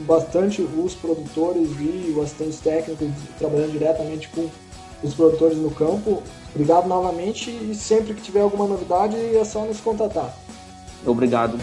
bastante 0.06 0.62
os 0.62 0.94
produtores 0.94 1.68
e 1.80 2.12
os 2.14 2.24
assistentes 2.24 2.60
técnicos 2.60 3.08
trabalhando 3.38 3.72
diretamente 3.72 4.28
com 4.28 4.48
os 5.02 5.14
produtores 5.14 5.58
no 5.58 5.70
campo. 5.70 6.22
Obrigado 6.54 6.86
novamente 6.86 7.50
e 7.50 7.74
sempre 7.74 8.14
que 8.14 8.22
tiver 8.22 8.40
alguma 8.40 8.66
novidade 8.66 9.16
é 9.16 9.44
só 9.44 9.64
nos 9.64 9.80
contatar. 9.80 10.36
Obrigado. 11.04 11.58